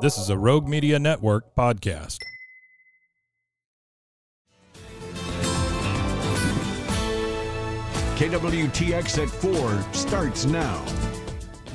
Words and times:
This 0.00 0.16
is 0.16 0.30
a 0.30 0.38
Rogue 0.38 0.68
Media 0.68 0.96
Network 0.96 1.56
podcast. 1.56 2.18
KWTX 8.14 9.20
at 9.20 9.28
4 9.28 9.92
starts 9.92 10.44
now. 10.44 10.84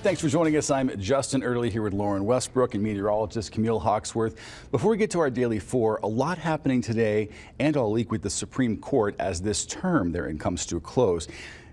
Thanks 0.04 0.22
for 0.22 0.30
joining 0.30 0.56
us. 0.56 0.72
I'm 0.72 0.98
Justin 1.02 1.44
Early 1.44 1.70
here 1.70 1.82
with 1.82 1.92
Lauren 1.92 2.24
Westbrook 2.24 2.76
and 2.76 2.82
meteorologist 2.82 3.52
Camille 3.52 3.82
Hawksworth. 3.82 4.40
Before 4.72 4.92
we 4.92 4.96
get 4.96 5.12
to 5.12 5.20
our 5.20 5.30
daily 5.30 5.60
four, 5.60 6.00
a 6.02 6.08
lot 6.08 6.38
happening 6.38 6.82
today 6.82 7.28
and 7.60 7.76
all 7.76 7.92
week 7.92 8.10
with 8.10 8.22
the 8.22 8.30
Supreme 8.30 8.78
Court 8.78 9.18
as 9.20 9.42
this 9.42 9.66
term 9.66 10.14
therein 10.14 10.38
comes 10.38 10.66
to 10.68 10.78
a 10.78 10.80
close. 10.80 11.28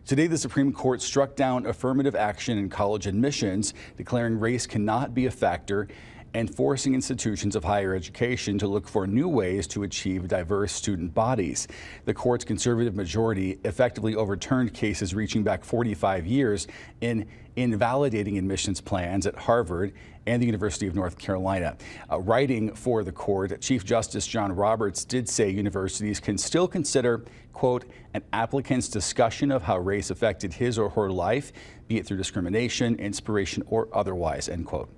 Today, 0.04 0.26
the 0.26 0.38
Supreme 0.38 0.72
Court 0.72 1.00
struck 1.00 1.36
down 1.36 1.66
affirmative 1.66 2.16
action 2.16 2.58
in 2.58 2.68
college 2.68 3.06
admissions, 3.06 3.74
declaring 3.96 4.40
race 4.40 4.66
cannot 4.66 5.14
be 5.14 5.26
a 5.26 5.30
factor 5.30 5.86
and 6.34 6.54
forcing 6.54 6.94
institutions 6.94 7.56
of 7.56 7.64
higher 7.64 7.94
education 7.94 8.58
to 8.58 8.66
look 8.66 8.88
for 8.88 9.06
new 9.06 9.28
ways 9.28 9.66
to 9.68 9.82
achieve 9.82 10.28
diverse 10.28 10.72
student 10.72 11.12
bodies. 11.12 11.66
The 12.04 12.14
court's 12.14 12.44
conservative 12.44 12.94
majority 12.94 13.58
effectively 13.64 14.14
overturned 14.14 14.72
cases 14.74 15.14
reaching 15.14 15.42
back 15.42 15.64
45 15.64 16.26
years 16.26 16.66
in 17.00 17.26
invalidating 17.56 18.38
admissions 18.38 18.80
plans 18.80 19.26
at 19.26 19.34
Harvard 19.34 19.92
and 20.26 20.40
the 20.40 20.46
University 20.46 20.86
of 20.86 20.94
North 20.94 21.18
Carolina. 21.18 21.76
Uh, 22.10 22.20
writing 22.20 22.72
for 22.74 23.02
the 23.02 23.12
court, 23.12 23.60
Chief 23.60 23.84
Justice 23.84 24.26
John 24.26 24.52
Roberts 24.52 25.04
did 25.04 25.28
say 25.28 25.50
universities 25.50 26.20
can 26.20 26.38
still 26.38 26.68
consider, 26.68 27.24
quote, 27.52 27.84
an 28.14 28.22
applicant's 28.32 28.88
discussion 28.88 29.50
of 29.50 29.62
how 29.62 29.78
race 29.78 30.10
affected 30.10 30.52
his 30.52 30.78
or 30.78 30.90
her 30.90 31.10
life, 31.10 31.52
be 31.88 31.98
it 31.98 32.06
through 32.06 32.18
discrimination, 32.18 32.94
inspiration, 32.96 33.62
or 33.66 33.88
otherwise, 33.92 34.48
end 34.48 34.66
quote. 34.66 34.90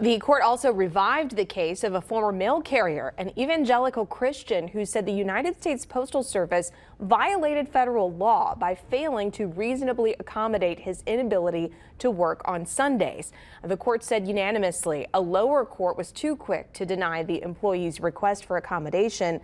The 0.00 0.18
court 0.18 0.42
also 0.42 0.72
revived 0.72 1.36
the 1.36 1.44
case 1.44 1.84
of 1.84 1.94
a 1.94 2.00
former 2.00 2.32
mail 2.32 2.60
carrier, 2.60 3.12
an 3.18 3.38
evangelical 3.38 4.06
Christian 4.06 4.68
who 4.68 4.84
said 4.84 5.06
the 5.06 5.12
United 5.12 5.60
States 5.60 5.84
Postal 5.84 6.22
Service 6.22 6.72
violated 6.98 7.68
federal 7.68 8.10
law 8.10 8.54
by 8.54 8.74
failing 8.74 9.30
to 9.32 9.46
reasonably 9.48 10.16
accommodate 10.18 10.80
his 10.80 11.02
inability 11.06 11.72
to 11.98 12.10
work 12.10 12.40
on 12.46 12.64
Sundays. 12.64 13.32
The 13.62 13.76
court 13.76 14.02
said 14.02 14.26
unanimously 14.26 15.06
a 15.12 15.20
lower 15.20 15.64
court 15.64 15.96
was 15.96 16.10
too 16.10 16.36
quick 16.36 16.72
to 16.72 16.86
deny 16.86 17.22
the 17.22 17.42
employee's 17.42 18.00
request 18.00 18.46
for 18.46 18.56
accommodation. 18.56 19.40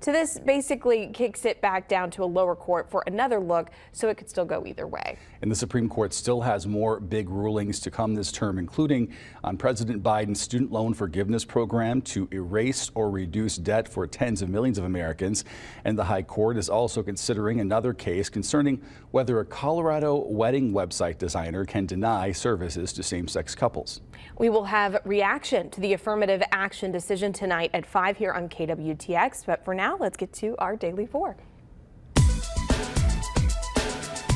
To 0.00 0.12
this 0.12 0.38
basically 0.38 1.08
kicks 1.08 1.44
it 1.44 1.60
back 1.60 1.86
down 1.86 2.10
to 2.12 2.24
a 2.24 2.24
lower 2.24 2.56
court 2.56 2.90
for 2.90 3.04
another 3.06 3.38
look, 3.38 3.68
so 3.92 4.08
it 4.08 4.16
could 4.16 4.30
still 4.30 4.46
go 4.46 4.66
either 4.66 4.86
way. 4.86 5.18
And 5.42 5.50
the 5.50 5.56
Supreme 5.56 5.90
Court 5.90 6.14
still 6.14 6.40
has 6.40 6.66
more 6.66 7.00
big 7.00 7.28
rulings 7.28 7.80
to 7.80 7.90
come 7.90 8.14
this 8.14 8.32
term, 8.32 8.58
including 8.58 9.12
on 9.44 9.58
President 9.58 10.02
Biden's 10.02 10.40
student 10.40 10.72
loan 10.72 10.94
forgiveness 10.94 11.44
program 11.44 12.00
to 12.02 12.26
erase 12.32 12.90
or 12.94 13.10
reduce 13.10 13.56
debt 13.56 13.86
for 13.86 14.06
tens 14.06 14.40
of 14.40 14.48
millions 14.48 14.78
of 14.78 14.84
Americans. 14.84 15.44
And 15.84 15.98
the 15.98 16.04
High 16.04 16.22
Court 16.22 16.56
is 16.56 16.70
also 16.70 17.02
considering 17.02 17.60
another 17.60 17.92
case 17.92 18.30
concerning 18.30 18.80
whether 19.10 19.40
a 19.40 19.44
Colorado 19.44 20.16
wedding 20.28 20.72
website 20.72 21.18
designer 21.18 21.64
can 21.64 21.86
deny 21.86 22.32
services 22.32 22.92
to 22.92 23.02
same 23.02 23.26
sex 23.26 23.54
couples. 23.54 24.00
We 24.38 24.48
will 24.48 24.64
have 24.64 25.00
reaction 25.04 25.70
to 25.70 25.80
the 25.80 25.92
affirmative 25.92 26.42
action 26.52 26.92
decision 26.92 27.32
tonight 27.32 27.70
at 27.74 27.84
5 27.86 28.16
here 28.16 28.32
on 28.32 28.48
KWTX. 28.48 29.46
But 29.46 29.64
for 29.64 29.74
now, 29.74 29.96
let's 29.98 30.16
get 30.16 30.32
to 30.34 30.54
our 30.58 30.76
Daily 30.76 31.06
4. 31.06 31.36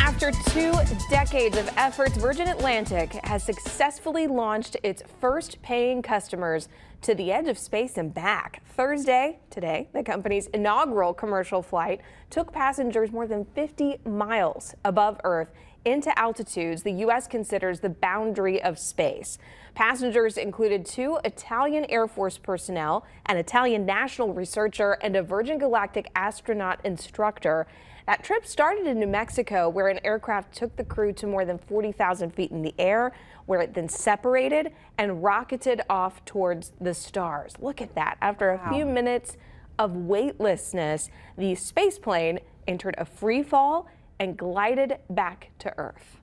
After 0.00 0.30
two 0.50 0.72
decades 1.10 1.56
of 1.56 1.68
efforts, 1.76 2.16
Virgin 2.16 2.48
Atlantic 2.48 3.12
has 3.24 3.42
successfully 3.42 4.26
launched 4.26 4.76
its 4.82 5.02
first 5.20 5.60
paying 5.60 6.02
customers 6.02 6.68
to 7.04 7.14
the 7.14 7.30
edge 7.30 7.48
of 7.48 7.58
space 7.58 7.98
and 7.98 8.14
back. 8.14 8.62
Thursday, 8.66 9.38
today, 9.50 9.88
the 9.92 10.02
company's 10.02 10.46
inaugural 10.48 11.12
commercial 11.12 11.60
flight 11.60 12.00
took 12.30 12.50
passengers 12.50 13.12
more 13.12 13.26
than 13.26 13.44
50 13.54 13.98
miles 14.06 14.74
above 14.86 15.20
Earth 15.22 15.48
into 15.84 16.18
altitudes 16.18 16.82
the 16.82 16.92
U.S. 16.92 17.26
considers 17.26 17.80
the 17.80 17.90
boundary 17.90 18.62
of 18.62 18.78
space. 18.78 19.36
Passengers 19.74 20.38
included 20.38 20.86
two 20.86 21.18
Italian 21.24 21.84
Air 21.90 22.06
Force 22.06 22.38
personnel, 22.38 23.04
an 23.26 23.36
Italian 23.36 23.84
national 23.84 24.32
researcher, 24.32 24.92
and 25.02 25.14
a 25.14 25.22
Virgin 25.22 25.58
Galactic 25.58 26.10
astronaut 26.16 26.80
instructor. 26.84 27.66
That 28.06 28.24
trip 28.24 28.46
started 28.46 28.86
in 28.86 28.98
New 28.98 29.06
Mexico, 29.06 29.68
where 29.68 29.88
an 29.88 30.00
aircraft 30.04 30.54
took 30.54 30.76
the 30.76 30.84
crew 30.84 31.12
to 31.14 31.26
more 31.26 31.44
than 31.44 31.58
40,000 31.58 32.30
feet 32.30 32.50
in 32.50 32.62
the 32.62 32.74
air, 32.78 33.12
where 33.46 33.60
it 33.60 33.74
then 33.74 33.88
separated 33.88 34.72
and 34.98 35.22
rocketed 35.22 35.82
off 35.90 36.24
towards 36.24 36.72
the 36.80 36.94
stars. 36.94 37.54
Look 37.58 37.80
at 37.80 37.94
that. 37.94 38.16
After 38.20 38.50
a 38.50 38.56
wow. 38.56 38.72
few 38.72 38.86
minutes 38.86 39.36
of 39.78 39.94
weightlessness, 39.94 41.10
the 41.36 41.54
space 41.54 41.98
plane 41.98 42.40
entered 42.66 42.94
a 42.98 43.04
free 43.04 43.42
fall 43.42 43.88
and 44.18 44.36
glided 44.36 44.98
back 45.10 45.50
to 45.58 45.76
Earth. 45.78 46.20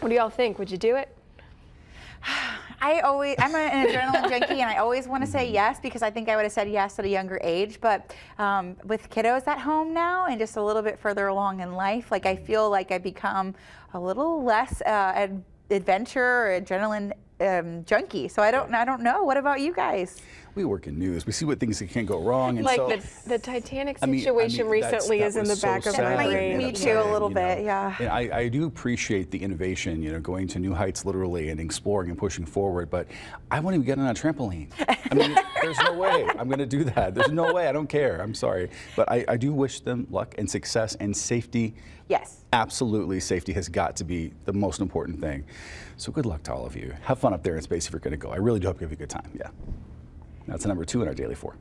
What 0.00 0.08
do 0.08 0.14
y'all 0.14 0.30
think? 0.30 0.58
Would 0.58 0.70
you 0.70 0.78
do 0.78 0.96
it? 0.96 1.14
I 2.80 3.00
always, 3.00 3.36
I'm 3.38 3.54
an 3.54 3.88
adrenaline 3.88 4.28
junkie, 4.28 4.60
and 4.60 4.70
I 4.70 4.76
always 4.76 5.08
want 5.08 5.24
to 5.24 5.30
say 5.30 5.50
yes 5.50 5.80
because 5.80 6.02
I 6.02 6.10
think 6.10 6.28
I 6.28 6.36
would 6.36 6.42
have 6.42 6.52
said 6.52 6.68
yes 6.68 6.98
at 6.98 7.04
a 7.04 7.08
younger 7.08 7.40
age. 7.42 7.80
But 7.80 8.14
um, 8.38 8.76
with 8.84 9.08
kiddos 9.10 9.46
at 9.46 9.58
home 9.58 9.94
now 9.94 10.26
and 10.26 10.38
just 10.38 10.56
a 10.56 10.62
little 10.62 10.82
bit 10.82 10.98
further 10.98 11.28
along 11.28 11.60
in 11.60 11.74
life, 11.74 12.10
like 12.10 12.26
I 12.26 12.36
feel 12.36 12.68
like 12.68 12.92
I 12.92 12.98
become 12.98 13.54
a 13.94 14.00
little 14.00 14.42
less 14.42 14.82
uh, 14.82 15.28
adventure 15.70 16.46
or 16.46 16.60
adrenaline 16.60 17.12
um, 17.40 17.84
junkie. 17.84 18.28
So 18.28 18.42
I 18.42 18.50
don't, 18.50 18.74
I 18.74 18.84
don't 18.84 19.02
know. 19.02 19.24
What 19.24 19.36
about 19.36 19.60
you 19.60 19.74
guys? 19.74 20.20
we 20.54 20.64
work 20.64 20.86
in 20.86 20.98
news. 20.98 21.26
We 21.26 21.32
see 21.32 21.44
what 21.44 21.58
things 21.58 21.78
that 21.80 21.90
can 21.90 22.06
go 22.06 22.20
wrong. 22.20 22.58
And 22.58 22.64
like 22.64 22.76
so, 22.76 22.88
the, 22.88 23.28
the 23.28 23.38
Titanic 23.38 23.98
situation 23.98 24.10
I 24.10 24.12
mean, 24.12 24.48
I 24.48 24.62
mean, 24.62 24.66
recently 24.70 25.22
is 25.22 25.36
in 25.36 25.44
the 25.44 25.56
so 25.56 25.66
back 25.66 25.86
of 25.86 25.98
my 25.98 26.26
brain. 26.26 26.58
Me 26.58 26.72
too, 26.72 27.00
a 27.04 27.10
little 27.12 27.28
bit, 27.28 27.58
know, 27.58 27.64
yeah. 27.64 27.96
And 27.98 28.08
I, 28.08 28.38
I 28.38 28.48
do 28.48 28.66
appreciate 28.66 29.30
the 29.30 29.38
innovation, 29.38 30.02
you 30.02 30.12
know, 30.12 30.20
going 30.20 30.46
to 30.48 30.58
new 30.58 30.74
heights 30.74 31.04
literally 31.04 31.48
and 31.48 31.60
exploring 31.60 32.10
and 32.10 32.18
pushing 32.18 32.46
forward. 32.46 32.90
But 32.90 33.08
I 33.50 33.60
won't 33.60 33.74
even 33.74 33.86
get 33.86 33.98
on 33.98 34.06
a 34.06 34.14
trampoline. 34.14 34.68
I 35.10 35.14
mean, 35.14 35.36
there's 35.62 35.78
no 35.80 35.94
way 35.94 36.26
I'm 36.38 36.46
going 36.46 36.58
to 36.58 36.66
do 36.66 36.84
that. 36.84 37.14
There's 37.14 37.32
no 37.32 37.52
way. 37.52 37.68
I 37.68 37.72
don't 37.72 37.88
care. 37.88 38.20
I'm 38.20 38.34
sorry. 38.34 38.70
But 38.96 39.10
I, 39.10 39.24
I 39.28 39.36
do 39.36 39.52
wish 39.52 39.80
them 39.80 40.06
luck 40.10 40.34
and 40.38 40.48
success 40.48 40.94
and 41.00 41.16
safety. 41.16 41.74
Yes. 42.08 42.44
Absolutely, 42.52 43.18
safety 43.20 43.52
has 43.54 43.68
got 43.68 43.96
to 43.96 44.04
be 44.04 44.32
the 44.44 44.52
most 44.52 44.80
important 44.80 45.20
thing. 45.20 45.44
So 45.96 46.12
good 46.12 46.26
luck 46.26 46.42
to 46.44 46.52
all 46.52 46.66
of 46.66 46.76
you. 46.76 46.94
Have 47.02 47.18
fun 47.18 47.32
up 47.32 47.42
there 47.42 47.56
in 47.56 47.62
space 47.62 47.86
if 47.86 47.92
you're 47.92 48.00
going 48.00 48.12
to 48.12 48.16
go. 48.16 48.30
I 48.30 48.36
really 48.36 48.60
do 48.60 48.66
hope 48.66 48.80
you 48.80 48.86
have 48.86 48.92
a 48.92 48.96
good 48.96 49.10
time. 49.10 49.30
Yeah. 49.34 49.48
That's 50.46 50.66
number 50.66 50.84
two 50.84 51.02
in 51.02 51.08
our 51.08 51.14
daily 51.14 51.34
four. 51.34 51.56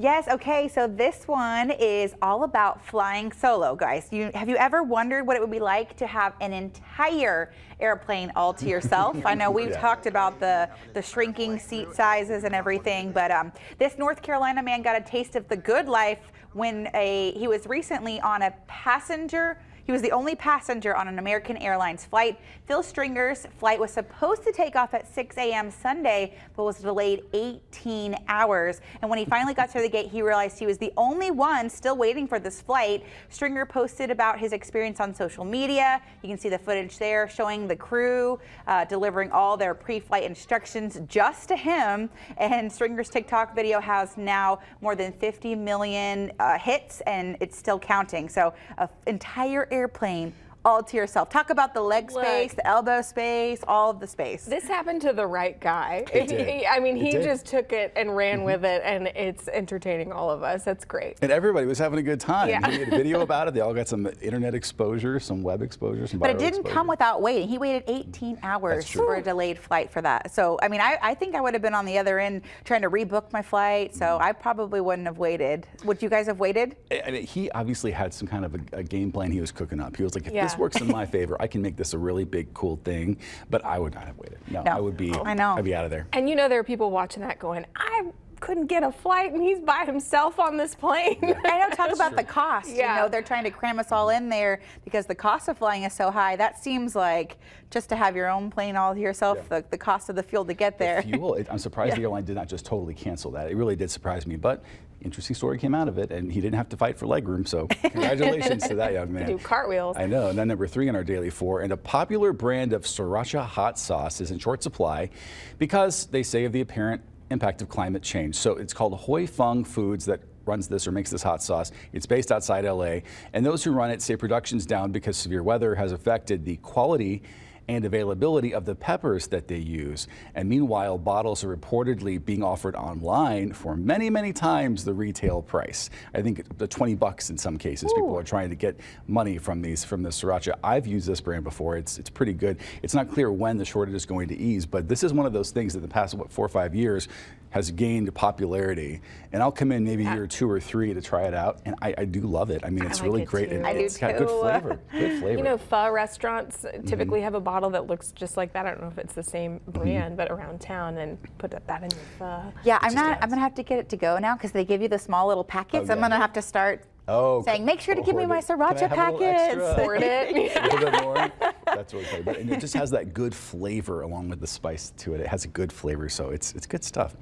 Yes, 0.00 0.28
okay, 0.28 0.68
so 0.68 0.86
this 0.86 1.26
one 1.26 1.72
is 1.72 2.14
all 2.22 2.44
about 2.44 2.86
flying 2.86 3.32
solo, 3.32 3.74
guys. 3.74 4.06
You, 4.12 4.30
have 4.32 4.48
you 4.48 4.56
ever 4.56 4.84
wondered 4.84 5.26
what 5.26 5.36
it 5.36 5.40
would 5.40 5.50
be 5.50 5.58
like 5.58 5.96
to 5.96 6.06
have 6.06 6.34
an 6.40 6.52
entire 6.52 7.52
airplane 7.80 8.30
all 8.36 8.54
to 8.54 8.68
yourself? 8.68 9.16
I 9.26 9.34
know 9.34 9.50
we've 9.50 9.70
yeah. 9.70 9.80
talked 9.80 10.06
about 10.06 10.38
the, 10.38 10.70
the 10.94 11.02
shrinking 11.02 11.58
seat 11.58 11.96
sizes 11.96 12.44
and 12.44 12.54
everything, 12.54 13.10
but 13.10 13.32
um, 13.32 13.50
this 13.78 13.98
North 13.98 14.22
Carolina 14.22 14.62
man 14.62 14.82
got 14.82 14.94
a 14.94 15.00
taste 15.00 15.34
of 15.34 15.48
the 15.48 15.56
good 15.56 15.88
life 15.88 16.20
when 16.58 16.90
a 16.94 17.32
he 17.36 17.46
was 17.46 17.66
recently 17.66 18.20
on 18.20 18.42
a 18.42 18.52
passenger 18.66 19.58
he 19.88 19.92
was 19.92 20.02
the 20.02 20.12
only 20.12 20.34
passenger 20.34 20.94
on 20.94 21.08
an 21.08 21.18
American 21.18 21.56
Airlines 21.56 22.04
flight. 22.04 22.38
Phil 22.66 22.82
Stringer's 22.82 23.46
flight 23.58 23.80
was 23.80 23.90
supposed 23.90 24.44
to 24.44 24.52
take 24.52 24.76
off 24.76 24.92
at 24.92 25.10
6 25.10 25.38
a.m. 25.38 25.70
Sunday, 25.70 26.36
but 26.54 26.64
was 26.64 26.80
delayed 26.80 27.22
18 27.32 28.14
hours. 28.28 28.82
And 29.00 29.08
when 29.08 29.18
he 29.18 29.24
finally 29.24 29.54
got 29.54 29.72
to 29.72 29.80
the 29.80 29.88
gate, 29.88 30.10
he 30.10 30.20
realized 30.20 30.58
he 30.58 30.66
was 30.66 30.76
the 30.76 30.92
only 30.98 31.30
one 31.30 31.70
still 31.70 31.96
waiting 31.96 32.28
for 32.28 32.38
this 32.38 32.60
flight. 32.60 33.02
Stringer 33.30 33.64
posted 33.64 34.10
about 34.10 34.38
his 34.38 34.52
experience 34.52 35.00
on 35.00 35.14
social 35.14 35.42
media. 35.42 36.02
You 36.22 36.28
can 36.28 36.36
see 36.36 36.50
the 36.50 36.58
footage 36.58 36.98
there 36.98 37.26
showing 37.26 37.66
the 37.66 37.76
crew 37.76 38.38
uh, 38.66 38.84
delivering 38.84 39.30
all 39.30 39.56
their 39.56 39.72
pre-flight 39.72 40.24
instructions 40.24 41.00
just 41.08 41.48
to 41.48 41.56
him. 41.56 42.10
And 42.36 42.70
Stringer's 42.70 43.08
TikTok 43.08 43.54
video 43.54 43.80
has 43.80 44.18
now 44.18 44.58
more 44.82 44.94
than 44.94 45.14
50 45.14 45.54
million 45.54 46.30
uh, 46.40 46.58
hits, 46.58 47.00
and 47.06 47.38
it's 47.40 47.56
still 47.56 47.78
counting. 47.78 48.28
So, 48.28 48.52
an 48.76 48.90
entire 49.06 49.66
airplane 49.78 50.32
all 50.68 50.82
to 50.82 50.96
yourself. 50.96 51.30
Talk 51.30 51.48
about 51.50 51.72
the 51.72 51.80
leg 51.80 52.10
Look. 52.12 52.24
space, 52.24 52.52
the 52.52 52.66
elbow 52.66 53.00
space, 53.02 53.60
all 53.66 53.90
of 53.90 54.00
the 54.00 54.06
space. 54.06 54.44
This 54.44 54.64
happened 54.68 55.00
to 55.02 55.12
the 55.14 55.26
right 55.26 55.58
guy. 55.60 56.04
It 56.12 56.28
did. 56.28 56.46
He- 56.58 56.66
I 56.66 56.78
mean, 56.80 56.96
It 56.98 57.04
he 57.06 57.10
did. 57.12 57.22
just 57.24 57.46
took 57.46 57.72
it 57.72 57.92
and 57.96 58.14
ran 58.14 58.44
with 58.44 58.64
it, 58.64 58.82
and 58.84 59.06
it's 59.08 59.48
entertaining 59.48 60.12
all 60.12 60.30
of 60.30 60.42
us. 60.42 60.64
That's 60.64 60.84
great. 60.84 61.16
And 61.22 61.32
everybody 61.32 61.66
was 61.66 61.78
having 61.78 61.98
a 61.98 62.02
good 62.02 62.20
time. 62.20 62.48
Yeah. 62.48 62.70
He 62.70 62.78
made 62.78 62.88
a 62.88 62.90
video 62.90 63.20
about 63.28 63.48
it. 63.48 63.54
They 63.54 63.60
all 63.60 63.72
got 63.74 63.88
some 63.88 64.06
internet 64.20 64.54
exposure, 64.54 65.18
some 65.20 65.42
web 65.42 65.62
exposure, 65.62 66.06
some 66.06 66.18
But 66.20 66.30
it 66.30 66.38
didn't 66.38 66.60
exposure. 66.60 66.74
come 66.74 66.86
without 66.86 67.22
waiting. 67.22 67.48
He 67.48 67.56
waited 67.58 67.84
18 67.86 68.38
hours 68.42 68.88
for 68.88 69.16
a 69.16 69.22
delayed 69.22 69.58
flight 69.58 69.90
for 69.90 70.02
that. 70.02 70.30
So, 70.32 70.58
I 70.62 70.68
mean, 70.68 70.80
I, 70.80 70.98
I 71.02 71.14
think 71.14 71.34
I 71.34 71.40
would 71.40 71.54
have 71.54 71.62
been 71.62 71.74
on 71.74 71.84
the 71.86 71.96
other 71.98 72.18
end 72.18 72.42
trying 72.64 72.82
to 72.82 72.90
rebook 72.90 73.32
my 73.32 73.42
flight. 73.42 73.94
So, 73.94 74.06
Mm-hmm. 74.08 74.24
I 74.24 74.32
probably 74.32 74.80
wouldn't 74.80 75.06
have 75.06 75.18
waited. 75.18 75.66
Would 75.84 76.02
you 76.02 76.08
guys 76.08 76.26
have 76.26 76.40
waited? 76.40 76.76
I 77.06 77.10
mean, 77.10 77.22
he 77.26 77.50
obviously 77.52 77.90
had 77.92 78.12
some 78.14 78.26
kind 78.26 78.44
of 78.44 78.54
a, 78.54 78.58
a 78.78 78.82
game 78.82 79.12
plan 79.12 79.30
he 79.30 79.40
was 79.40 79.52
cooking 79.52 79.80
up. 79.80 79.96
He 79.96 80.02
was 80.02 80.14
like, 80.14 80.26
if 80.26 80.32
this 80.32 80.52
Yeah. 80.52 80.57
Works 80.58 80.80
in 80.80 80.88
my 80.88 81.06
favor, 81.06 81.36
I 81.40 81.46
can 81.46 81.62
make 81.62 81.76
this 81.76 81.94
a 81.94 81.98
really 81.98 82.24
big, 82.24 82.52
cool 82.54 82.76
thing. 82.84 83.18
But 83.50 83.64
I 83.64 83.78
would 83.78 83.94
not 83.94 84.06
have 84.06 84.18
waited. 84.18 84.38
No, 84.50 84.62
No. 84.62 84.72
I 84.72 84.80
would 84.80 84.96
be. 84.96 85.12
I 85.14 85.34
know. 85.34 85.54
I'd 85.56 85.64
be 85.64 85.74
out 85.74 85.84
of 85.84 85.90
there. 85.90 86.06
And 86.12 86.28
you 86.28 86.36
know, 86.36 86.48
there 86.48 86.58
are 86.60 86.64
people 86.64 86.90
watching 86.90 87.22
that 87.22 87.38
going, 87.38 87.64
I 87.76 88.10
couldn't 88.38 88.66
get 88.66 88.82
a 88.82 88.92
flight, 88.92 89.32
and 89.32 89.42
he's 89.42 89.60
by 89.60 89.84
himself 89.84 90.38
on 90.38 90.56
this 90.56 90.74
plane. 90.74 91.18
I 91.22 91.58
know, 91.58 91.70
talk 91.74 91.90
about 91.92 92.16
the 92.16 92.24
cost. 92.24 92.70
Yeah. 92.74 92.96
You 92.96 93.02
know, 93.02 93.08
they're 93.08 93.22
trying 93.22 93.44
to 93.44 93.50
cram 93.50 93.78
us 93.78 93.92
all 93.92 94.08
in 94.10 94.28
there 94.28 94.60
because 94.84 95.06
the 95.06 95.14
cost 95.14 95.48
of 95.48 95.58
flying 95.58 95.82
is 95.84 95.92
so 95.92 96.10
high. 96.10 96.36
That 96.36 96.62
seems 96.62 96.94
like 96.96 97.38
just 97.70 97.88
to 97.90 97.96
have 97.96 98.16
your 98.16 98.28
own 98.30 98.50
plane 98.50 98.76
all 98.76 98.94
to 98.94 99.00
yourself, 99.00 99.38
Yeah. 99.50 99.58
the, 99.60 99.64
the 99.70 99.78
cost 99.78 100.08
of 100.08 100.16
the 100.16 100.22
fuel 100.22 100.44
to 100.46 100.54
get 100.54 100.78
there. 100.78 101.02
Fuel. 101.02 101.34
It, 101.34 101.48
I'm 101.50 101.58
surprised 101.58 101.96
the 101.96 102.02
airline 102.02 102.24
did 102.24 102.36
not 102.36 102.48
just 102.48 102.64
totally 102.64 102.94
cancel 102.94 103.30
that. 103.32 103.50
It 103.50 103.56
really 103.56 103.76
did 103.76 103.90
surprise 103.90 104.26
me. 104.26 104.36
But 104.36 104.64
interesting 105.00 105.36
story 105.36 105.58
came 105.58 105.74
out 105.74 105.86
of 105.88 105.98
it, 105.98 106.10
and 106.10 106.32
he 106.32 106.40
didn't 106.40 106.56
have 106.56 106.68
to 106.70 106.76
fight 106.76 106.98
for 106.98 107.06
legroom. 107.06 107.46
So 107.46 107.66
congratulations 107.82 108.66
to 108.68 108.74
that 108.76 108.92
young 108.92 109.12
man. 109.12 109.26
Do 109.26 109.38
cartwheels. 109.38 109.96
I 109.96 110.06
know. 110.06 110.28
And 110.28 110.38
then 110.38 110.48
number 110.48 110.66
three 110.66 110.88
on 110.88 110.96
our 110.96 111.04
daily 111.04 111.30
four, 111.30 111.60
and 111.60 111.72
a 111.72 111.76
popular 111.76 112.32
brand 112.32 112.72
of 112.72 112.82
sriracha 112.84 113.44
hot 113.44 113.78
sauce 113.78 114.20
is 114.20 114.30
in 114.30 114.38
short 114.38 114.62
supply 114.62 115.10
because 115.58 116.06
they 116.06 116.22
say 116.22 116.44
of 116.44 116.52
the 116.52 116.60
apparent 116.60 117.02
impact 117.30 117.62
of 117.62 117.68
climate 117.68 118.02
change. 118.02 118.34
So 118.34 118.52
it's 118.56 118.72
called 118.72 118.98
Huy 119.00 119.26
Fong 119.26 119.64
Foods 119.64 120.04
that 120.06 120.20
runs 120.44 120.66
this 120.66 120.86
or 120.86 120.92
makes 120.92 121.10
this 121.10 121.22
hot 121.22 121.42
sauce. 121.42 121.70
It's 121.92 122.06
based 122.06 122.32
outside 122.32 122.64
LA, 122.64 123.00
and 123.32 123.44
those 123.44 123.62
who 123.62 123.72
run 123.72 123.90
it 123.90 124.00
say 124.02 124.16
production's 124.16 124.66
down 124.66 124.92
because 124.92 125.16
severe 125.16 125.42
weather 125.42 125.74
has 125.74 125.92
affected 125.92 126.44
the 126.44 126.56
quality 126.56 127.22
and 127.68 127.84
availability 127.84 128.54
of 128.54 128.64
the 128.64 128.74
peppers 128.74 129.26
that 129.28 129.46
they 129.46 129.58
use. 129.58 130.08
And 130.34 130.48
meanwhile, 130.48 130.98
bottles 130.98 131.44
are 131.44 131.54
reportedly 131.54 132.24
being 132.24 132.42
offered 132.42 132.74
online 132.74 133.52
for 133.52 133.76
many, 133.76 134.08
many 134.10 134.32
times 134.32 134.84
the 134.84 134.94
retail 134.94 135.42
price. 135.42 135.90
I 136.14 136.22
think 136.22 136.58
the 136.58 136.66
20 136.66 136.94
bucks 136.94 137.30
in 137.30 137.36
some 137.36 137.58
cases. 137.58 137.92
People 137.92 138.16
are 138.18 138.24
trying 138.24 138.50
to 138.50 138.56
get 138.56 138.80
money 139.06 139.38
from 139.38 139.60
these 139.60 139.84
from 139.84 140.02
the 140.02 140.08
sriracha. 140.08 140.54
I've 140.64 140.86
used 140.86 141.06
this 141.06 141.20
brand 141.20 141.44
before. 141.44 141.76
It's 141.76 141.98
it's 141.98 142.10
pretty 142.10 142.32
good. 142.32 142.58
It's 142.82 142.94
not 142.94 143.10
clear 143.10 143.30
when 143.30 143.58
the 143.58 143.64
shortage 143.64 143.94
is 143.94 144.06
going 144.06 144.28
to 144.28 144.36
ease, 144.36 144.64
but 144.66 144.88
this 144.88 145.02
is 145.02 145.12
one 145.12 145.26
of 145.26 145.32
those 145.32 145.50
things 145.50 145.74
that 145.74 145.80
the 145.80 145.88
past 145.88 146.14
what 146.14 146.32
four 146.32 146.46
or 146.46 146.48
five 146.48 146.74
years 146.74 147.08
has 147.50 147.70
gained 147.70 148.14
popularity. 148.14 149.00
And 149.32 149.42
I'll 149.42 149.52
come 149.52 149.72
in 149.72 149.84
maybe 149.84 150.06
a 150.06 150.12
year 150.14 150.24
or 150.24 150.26
two 150.26 150.50
or 150.50 150.58
three 150.60 150.92
to 150.94 151.00
try 151.00 151.24
it 151.24 151.34
out, 151.34 151.60
and 151.64 151.74
I, 151.82 151.94
I 151.98 152.04
do 152.04 152.20
love 152.20 152.50
it. 152.50 152.62
I 152.64 152.70
mean, 152.70 152.84
it's 152.84 153.00
like 153.00 153.06
really 153.08 153.22
it 153.22 153.26
great, 153.28 153.50
too. 153.50 153.56
and 153.56 153.66
I 153.66 153.74
do 153.74 153.80
it's 153.80 153.96
got 153.98 154.16
good 154.16 154.28
flavor. 154.28 154.80
Good 154.92 155.18
flavor. 155.20 155.38
You 155.38 155.42
know, 155.44 155.58
pho 155.58 155.90
restaurants 155.90 156.58
Mm-hmm. 156.64 156.86
typically 156.86 157.20
have 157.22 157.34
a 157.34 157.40
bottle 157.40 157.70
that 157.70 157.86
looks 157.86 158.12
just 158.12 158.36
like 158.36 158.52
that. 158.54 158.66
I 158.66 158.70
don't 158.70 158.80
know 158.82 158.88
if 158.88 158.98
it's 158.98 159.14
the 159.14 159.22
same 159.22 159.60
Mm-hmm. 159.60 159.70
brand, 159.72 160.16
but 160.16 160.30
around 160.30 160.60
town 160.60 160.98
and 160.98 161.18
put 161.38 161.50
that 161.50 161.82
in 161.82 161.90
your 161.90 162.00
pho. 162.18 162.52
Yeah, 162.64 162.78
I'm 162.82 162.94
not. 162.94 163.12
adds. 163.12 163.18
I'm 163.22 163.28
gonna 163.30 163.40
have 163.42 163.54
to 163.56 163.62
get 163.62 163.78
it 163.78 163.88
to 163.90 163.96
go 163.96 164.18
now 164.18 164.34
because 164.34 164.52
they 164.52 164.64
give 164.64 164.80
you 164.82 164.88
the 164.88 164.98
small 164.98 165.26
little 165.28 165.44
packets. 165.44 165.88
Oh, 165.90 165.92
I'm 165.92 166.00
gonna 166.00 166.16
have 166.16 166.32
to 166.34 166.42
start 166.42 166.84
Oh, 167.08 167.42
saying, 167.42 167.64
make 167.64 167.80
sure 167.80 167.94
to 167.94 168.02
give 168.02 168.14
me 168.14 168.26
my 168.26 168.38
it. 168.38 168.46
Can 168.46 168.60
I 168.62 168.72
sriracha 168.74 168.88
have 168.90 168.92
a 168.92 169.12
little 169.12 169.18
packets. 169.18 169.54
extra? 169.54 169.74
Hoard 169.82 170.02
it. 170.02 170.56
a 170.56 170.62
little 170.76 170.90
bit 170.90 171.02
more. 171.02 171.32
That's 171.64 171.94
really 171.94 172.04
funny. 172.06 172.22
But 172.22 172.36
and 172.38 172.50
it 172.50 172.60
just 172.60 172.74
has 172.74 172.90
that 172.90 173.14
good 173.14 173.34
flavor 173.34 174.02
along 174.02 174.28
with 174.28 174.40
the 174.40 174.46
spice 174.46 174.92
to 174.98 175.14
it. 175.14 175.20
It 175.20 175.26
has 175.26 175.44
a 175.44 175.48
good 175.48 175.72
flavor, 175.72 176.08
so 176.08 176.30
it's 176.30 176.52
it's 176.54 176.66
good 176.66 176.84
stuff. 176.84 177.16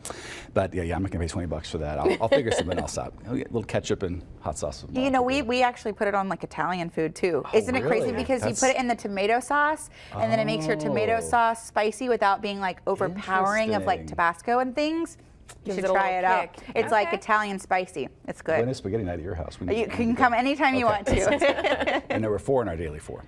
But 0.54 0.74
yeah, 0.74 0.82
yeah, 0.82 0.96
I'm 0.96 1.02
not 1.02 1.12
gonna 1.12 1.24
pay 1.24 1.28
20 1.28 1.46
bucks 1.46 1.70
for 1.70 1.78
that. 1.78 1.98
I'll, 1.98 2.16
I'll 2.22 2.28
figure 2.28 2.50
something 2.56 2.78
else 2.78 2.98
out. 2.98 3.14
I'll 3.28 3.36
get 3.36 3.46
a 3.48 3.52
little 3.52 3.62
ketchup 3.66 4.02
and 4.02 4.22
hot 4.40 4.58
sauce. 4.58 4.82
With 4.82 4.92
me. 4.92 5.04
You 5.04 5.10
know, 5.10 5.22
we, 5.22 5.42
we 5.42 5.62
actually 5.62 5.92
put 5.92 6.08
it 6.08 6.14
on 6.14 6.28
like 6.28 6.42
Italian 6.42 6.90
food 6.90 7.14
too. 7.14 7.42
Oh, 7.44 7.56
Isn't 7.56 7.74
it 7.76 7.82
crazy? 7.84 8.10
Oh. 8.10 8.12
Because 8.12 8.40
That's- 8.40 8.60
you 8.60 8.68
put 8.68 8.74
it 8.76 8.80
in 8.80 8.88
the 8.88 8.94
tomato 8.96 9.38
sauce 9.40 9.90
and 10.14 10.32
then 10.32 10.40
it 10.40 10.44
makes 10.46 10.66
your 10.66 10.76
tomato 10.76 11.16
Oh. 11.18 11.20
sauce 11.20 11.66
spicy 11.66 12.08
without 12.08 12.42
being 12.42 12.58
like 12.60 12.80
overpowering 12.86 13.74
of 13.74 13.84
like 13.84 14.06
Tabasco 14.06 14.58
and 14.58 14.74
things. 14.74 15.16
You 15.64 15.74
should 15.74 15.84
it 15.84 15.90
try 15.90 16.10
it 16.10 16.24
out. 16.24 16.52
kick. 16.52 16.64
It's 16.74 16.92
like 16.92 17.12
Italian 17.12 17.58
spicy. 17.58 18.08
It's 18.28 18.42
good. 18.42 18.60
When 18.60 18.68
is 18.68 18.76
spaghetti 18.78 19.04
night 19.04 19.18
at 19.18 19.24
your 19.24 19.34
house? 19.34 19.58
We 19.60 19.66
need 19.66 19.80
You 19.80 19.86
can 19.86 20.14
come 20.14 20.32
anytime 20.32 20.74
you 20.74 20.86
want 20.86 21.06
to. 21.08 22.02
And 22.10 22.22
there 22.22 22.30
were 22.30 22.38
four 22.38 22.62
in 22.62 22.68
our 22.68 22.76
daily 22.76 22.98
four. 22.98 23.24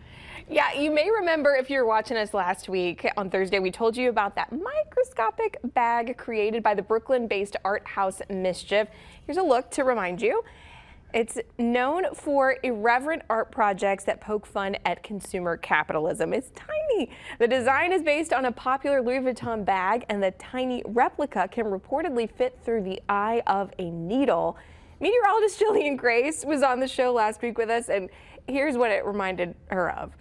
Yeah, 0.51 0.73
you 0.73 0.91
may 0.91 1.11
remember 1.11 1.57
if 1.57 1.69
you 1.69 1.79
were 1.79 1.87
watching 1.87 2.17
us 2.17 2.33
last 2.33 2.71
week 2.71 3.07
on 3.19 3.29
Thursday, 3.29 3.59
we 3.59 3.71
told 3.71 3.97
you 3.97 4.09
about 4.09 4.35
that 4.37 4.51
microscopic 4.51 5.59
bag 5.75 6.17
created 6.17 6.63
by 6.63 6.75
the 6.75 6.81
Brooklyn 6.81 7.27
based 7.27 7.57
art 7.65 7.87
house 7.87 8.23
MSCHF. 8.31 8.89
Here's 9.27 9.37
a 9.37 9.43
look 9.43 9.71
to 9.73 9.85
remind 9.85 10.23
you. 10.23 10.43
It's 11.13 11.39
known 11.59 12.15
for 12.15 12.57
irreverent 12.63 13.23
art 13.29 13.51
projects 13.51 14.05
that 14.05 14.21
poke 14.21 14.47
fun 14.47 14.77
at 14.85 15.03
consumer 15.03 15.57
capitalism. 15.57 16.33
It's 16.33 16.51
tiny. 16.99 17.11
The 17.39 17.49
design 17.49 17.93
is 17.93 18.03
based 18.03 18.33
on 18.33 18.45
a 18.47 18.53
popular 18.53 19.03
Louis 19.03 19.21
Vuitton 19.21 19.65
bag, 19.65 20.05
and 20.09 20.23
the 20.23 20.31
tiny 20.33 20.83
replica 20.87 21.49
can 21.49 21.67
reportedly 21.67 22.31
fit 22.31 22.59
through 22.65 22.83
the 22.83 23.01
eye 23.09 23.43
of 23.47 23.71
a 23.79 23.91
needle. 23.91 24.57
Meteorologist 25.01 25.61
Jillian 25.61 25.97
Grace 25.97 26.45
was 26.45 26.63
on 26.63 26.81
the 26.81 26.89
show 26.89 27.13
last 27.13 27.43
week 27.43 27.59
with 27.59 27.71
us, 27.71 27.89
and 27.89 28.09
here's 28.47 28.77
what 28.77 28.91
it 28.91 29.05
reminded 29.05 29.55
her 29.71 29.91
of. 29.93 30.13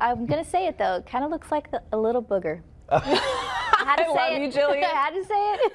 I'm 0.00 0.26
gonna 0.26 0.44
say 0.44 0.66
it 0.66 0.76
though. 0.76 0.96
It 0.96 1.06
kind 1.06 1.24
of 1.24 1.30
looks 1.30 1.50
like 1.50 1.68
a, 1.72 1.80
a 1.92 1.96
little 1.96 2.22
booger. 2.22 2.60
I 2.90 2.98
had 2.98 3.96
to 3.96 4.02
I 4.02 4.06
say 4.06 4.12
love 4.14 4.32
it. 4.32 4.42
you, 4.42 4.48
Jillian. 4.52 4.84
I 4.84 4.88
had 4.88 5.10
to 5.14 5.24
say 5.24 5.34
it. 5.54 5.72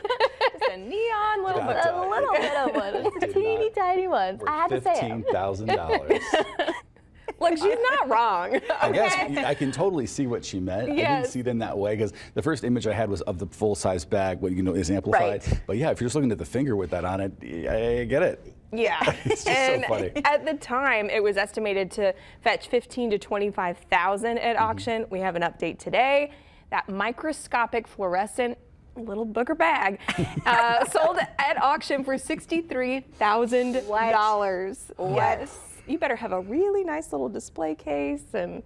Just 0.59 0.71
a 0.73 0.77
neon 0.77 1.43
little 1.43 1.61
Got 1.61 1.83
bit. 1.83 1.93
a 1.93 2.09
little 2.09 2.31
bit 2.33 2.55
of 2.55 2.75
one. 2.75 3.11
It's 3.15 3.23
a 3.23 3.33
teeny 3.33 3.69
not. 3.69 3.73
tiny 3.75 4.07
one. 4.07 4.39
I 4.47 4.57
had 4.57 4.67
to 4.69 4.81
say 4.81 4.93
it. 5.09 5.25
thousand 5.31 5.69
dollars. 5.69 6.21
Look, 7.39 7.57
she's 7.57 7.77
not 7.91 8.09
wrong. 8.09 8.59
I 8.81 8.91
guess? 8.91 9.13
I 9.45 9.53
can 9.53 9.71
totally 9.71 10.05
see 10.05 10.27
what 10.27 10.43
she 10.45 10.59
meant. 10.59 10.91
I 10.91 10.95
didn't 10.95 11.25
see 11.27 11.39
it 11.41 11.47
in 11.47 11.59
that 11.59 11.77
way 11.77 11.95
because 11.95 12.13
the 12.33 12.41
first 12.41 12.63
image 12.63 12.87
I 12.87 12.93
had 12.93 13.09
was 13.09 13.21
of 13.21 13.37
the 13.39 13.47
full 13.47 13.75
size 13.75 14.03
bag, 14.05 14.39
what 14.41 14.51
you 14.51 14.63
know 14.63 14.73
is 14.75 14.89
amplified. 14.91 15.45
Right. 15.47 15.61
But 15.67 15.77
yeah, 15.77 15.91
if 15.91 15.99
you're 16.01 16.05
just 16.07 16.15
looking 16.15 16.31
at 16.31 16.37
the 16.37 16.45
finger 16.45 16.75
with 16.75 16.89
that 16.91 17.05
on 17.05 17.21
it, 17.21 17.31
I 17.41 18.05
get 18.05 18.23
it. 18.23 18.53
Yeah. 18.73 18.99
It's 19.25 19.43
just 19.43 19.45
so 19.45 19.51
and 19.51 19.85
funny. 19.85 20.11
at 20.25 20.45
the 20.45 20.53
time, 20.55 21.09
it 21.09 21.21
was 21.21 21.37
estimated 21.37 21.91
to 21.91 22.13
fetch 22.41 22.67
15 22.69 23.11
to 23.11 23.19
25,000 23.19 24.37
at 24.37 24.55
Mm-hmm. 24.55 24.63
auction. 24.63 25.05
We 25.09 25.19
have 25.19 25.35
an 25.35 25.41
update 25.43 25.77
today. 25.79 26.31
That 26.69 26.87
microscopic 26.89 27.87
fluorescent 27.87 28.57
little 28.95 29.25
booger 29.25 29.57
bag 29.57 29.99
uh, 30.45 30.85
sold 30.85 31.17
at 31.39 31.61
auction 31.61 32.03
for 32.03 32.15
$63,000. 32.15 35.15
Yes. 35.15 35.70
You 35.91 35.97
better 35.97 36.15
have 36.15 36.31
a 36.31 36.39
really 36.39 36.85
nice 36.85 37.11
little 37.11 37.27
display 37.27 37.75
case 37.75 38.33
and 38.33 38.63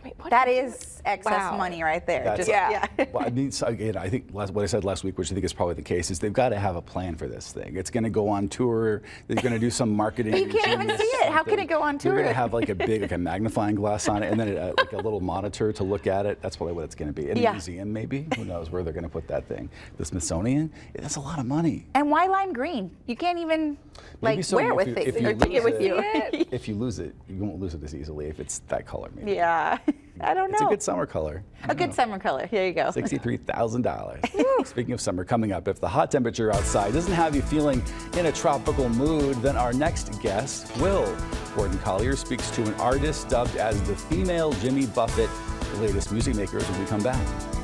I 0.00 0.04
mean, 0.04 0.14
what 0.18 0.30
that 0.30 0.48
you- 0.48 0.72
excess 1.04 1.24
Wow. 1.26 1.56
money 1.56 1.82
right 1.82 2.04
there. 2.06 2.24
That's- 2.24 2.46
Just- 2.46 2.48
Yeah. 2.48 2.86
well, 3.12 3.24
I 3.26 3.30
mean, 3.30 3.50
so 3.52 3.66
again, 3.66 3.96
I 3.96 4.08
think 4.08 4.28
last, 4.32 4.52
what 4.52 4.62
I 4.62 4.66
said 4.66 4.84
last 4.84 5.04
week, 5.04 5.18
which 5.18 5.30
I 5.30 5.34
think 5.34 5.44
is 5.44 5.52
probably 5.52 5.74
the 5.74 5.82
case, 5.82 6.10
is 6.10 6.18
they've 6.18 6.32
got 6.32 6.50
to 6.50 6.58
have 6.58 6.76
a 6.76 6.82
plan 6.82 7.16
for 7.16 7.26
this 7.26 7.52
thing. 7.52 7.76
It's 7.76 7.90
going 7.90 8.04
to 8.04 8.10
go 8.10 8.28
on 8.28 8.48
tour. 8.48 9.02
They're 9.28 9.42
going 9.42 9.52
to 9.54 9.58
do 9.58 9.70
some 9.70 9.90
marketing. 9.90 10.34
you 10.36 10.48
can't 10.48 10.68
even 10.68 10.80
genius 10.88 11.00
see 11.00 11.06
it. 11.06 11.32
How 11.32 11.42
can 11.42 11.58
it 11.58 11.66
go 11.66 11.82
on 11.82 11.98
tour? 11.98 12.12
They're 12.12 12.22
going 12.24 12.34
to 12.34 12.38
have 12.40 12.52
like 12.54 12.68
a 12.68 12.74
big, 12.74 13.02
like 13.02 13.12
a 13.12 13.18
magnifying 13.18 13.74
glass 13.74 14.08
on 14.08 14.22
it, 14.22 14.30
and 14.30 14.38
then 14.40 14.56
uh, 14.56 14.72
like 14.78 14.92
a 14.92 14.96
little 14.98 15.20
monitor 15.20 15.72
to 15.72 15.84
look 15.84 16.06
at 16.06 16.26
it. 16.26 16.40
That's 16.42 16.56
probably 16.56 16.74
what 16.74 16.84
it's 16.84 16.94
going 16.94 17.12
to 17.12 17.22
be. 17.22 17.30
In 17.30 17.38
a 17.38 17.52
museum, 17.52 17.92
maybe. 17.92 18.26
Who 18.36 18.44
knows 18.44 18.70
where 18.70 18.82
they're 18.82 18.92
going 18.92 19.04
to 19.04 19.08
put 19.10 19.26
that 19.28 19.46
thing? 19.46 19.68
The 19.98 20.04
Smithsonian. 20.04 20.70
That's 20.94 21.16
a 21.16 21.20
lot 21.20 21.38
of 21.38 21.46
money. 21.46 21.86
And 21.94 22.10
why 22.10 22.26
lime 22.26 22.52
green? 22.52 22.90
You 23.06 23.16
can't 23.16 23.38
even 23.38 23.76
like 24.22 24.42
so 24.44 24.56
wear 24.56 24.70
if 24.70 24.76
with 24.76 24.88
you- 24.88 24.94
it 24.96 25.08
if 25.08 25.20
you 25.20 25.28
or 25.28 25.34
take 25.34 25.52
it 25.54 25.64
lose 25.64 25.72
with 25.72 25.80
you. 25.82 25.94
it. 25.98 26.48
If 26.50 26.68
you 26.68 26.74
lose 26.74 26.98
it, 26.98 27.14
you 27.28 27.42
won't 27.42 27.60
lose 27.60 27.74
it 27.74 27.82
as 27.82 27.94
easily 27.94 28.26
if 28.26 28.38
it's 28.40 28.58
that 28.68 28.86
color. 28.86 29.08
Maybe. 29.14 29.32
yeah. 29.32 29.78
I 30.20 30.34
don't 30.34 30.50
know. 30.50 30.56
It's 30.56 30.62
a 30.62 30.66
good 30.66 30.82
summer 30.82 31.06
color. 31.06 31.42
A 31.68 31.74
good 31.74 31.94
summer 31.94 32.18
color. 32.18 32.46
Here 32.46 32.66
you 32.66 32.72
go. 32.72 32.84
$63,000. 32.90 34.66
Speaking 34.66 34.92
of 34.92 35.00
summer 35.00 35.24
coming 35.24 35.52
up, 35.52 35.66
if 35.66 35.80
the 35.80 35.88
hot 35.88 36.10
temperature 36.10 36.52
outside 36.52 36.92
doesn't 36.92 37.12
have 37.12 37.34
you 37.34 37.42
feeling 37.42 37.82
in 38.18 38.26
a 38.26 38.32
tropical 38.32 38.88
mood, 38.90 39.36
then 39.36 39.56
our 39.56 39.72
next 39.72 40.20
guest 40.20 40.76
will. 40.78 41.16
Gordan 41.56 41.78
Collier 41.78 42.16
speaks 42.16 42.50
to 42.50 42.62
an 42.62 42.74
artist 42.74 43.28
dubbed 43.28 43.56
as 43.56 43.80
the 43.84 43.96
female 43.96 44.52
Jimmy 44.54 44.86
Buffett, 44.86 45.30
the 45.72 45.80
latest 45.80 46.12
music 46.12 46.34
makers 46.34 46.68
when 46.68 46.80
we 46.80 46.86
come 46.86 47.02
back. 47.02 47.59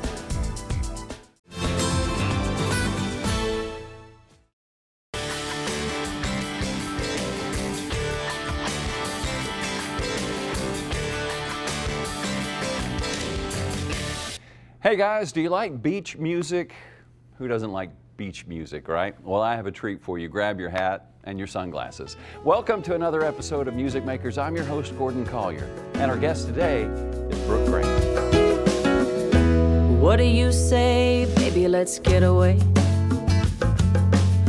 Hey 14.87 14.95
guys, 14.95 15.33
do 15.33 15.41
you 15.41 15.49
like 15.49 15.81
beach 15.81 16.15
music? 16.15 16.73
Who 17.39 17.49
doesn't 17.49 17.73
like 17.73 17.89
beach 18.15 18.47
music, 18.47 18.87
right? 18.87 19.21
Well, 19.21 19.41
I 19.41 19.53
have 19.53 19.67
a 19.67 19.71
treat 19.71 20.01
for 20.01 20.17
you. 20.17 20.29
Grab 20.29 20.61
your 20.61 20.69
hat 20.69 21.11
and 21.25 21.37
your 21.37 21.45
sunglasses. 21.45 22.15
Welcome 22.45 22.81
to 22.83 22.95
another 22.95 23.21
episode 23.25 23.67
of 23.67 23.73
Music 23.73 24.05
Makers. 24.05 24.37
I'm 24.37 24.55
your 24.55 24.63
host, 24.63 24.97
Gordan 24.97 25.25
Collier, 25.25 25.69
and 25.95 26.09
our 26.09 26.15
guest 26.15 26.47
today 26.47 26.83
is 26.83 27.37
Brooke 27.39 27.65
Graham. 27.65 27.89
What 29.99 30.15
do 30.15 30.23
you 30.23 30.53
say, 30.53 31.29
baby? 31.35 31.67
Let's 31.67 31.99
get 31.99 32.23
away. 32.23 32.57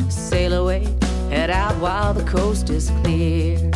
Sail 0.08 0.52
away, 0.52 0.86
head 1.30 1.50
out 1.50 1.74
while 1.78 2.14
the 2.14 2.22
coast 2.22 2.70
is 2.70 2.90
clear. 3.02 3.72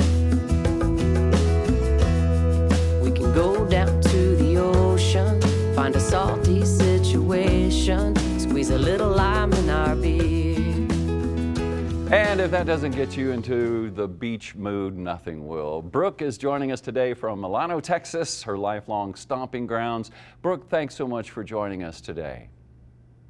Situation, 7.72 8.38
squeeze 8.38 8.68
a 8.68 8.78
little 8.78 9.08
lime 9.08 9.50
in 9.54 9.70
our 9.70 9.96
beer. 9.96 10.56
And 12.12 12.38
if 12.38 12.50
that 12.50 12.66
doesn't 12.66 12.90
get 12.90 13.16
you 13.16 13.32
into 13.32 13.90
the 13.92 14.06
beach 14.06 14.54
mood, 14.54 14.98
nothing 14.98 15.48
will. 15.48 15.80
Brooke 15.80 16.20
is 16.20 16.36
joining 16.36 16.70
us 16.70 16.82
today 16.82 17.14
from 17.14 17.40
Milano, 17.40 17.80
Texas, 17.80 18.42
her 18.42 18.58
lifelong 18.58 19.14
stomping 19.14 19.66
grounds. 19.66 20.10
Brooke, 20.42 20.68
thanks 20.68 20.94
so 20.94 21.08
much 21.08 21.30
for 21.30 21.42
joining 21.42 21.82
us 21.82 22.02
today. 22.02 22.50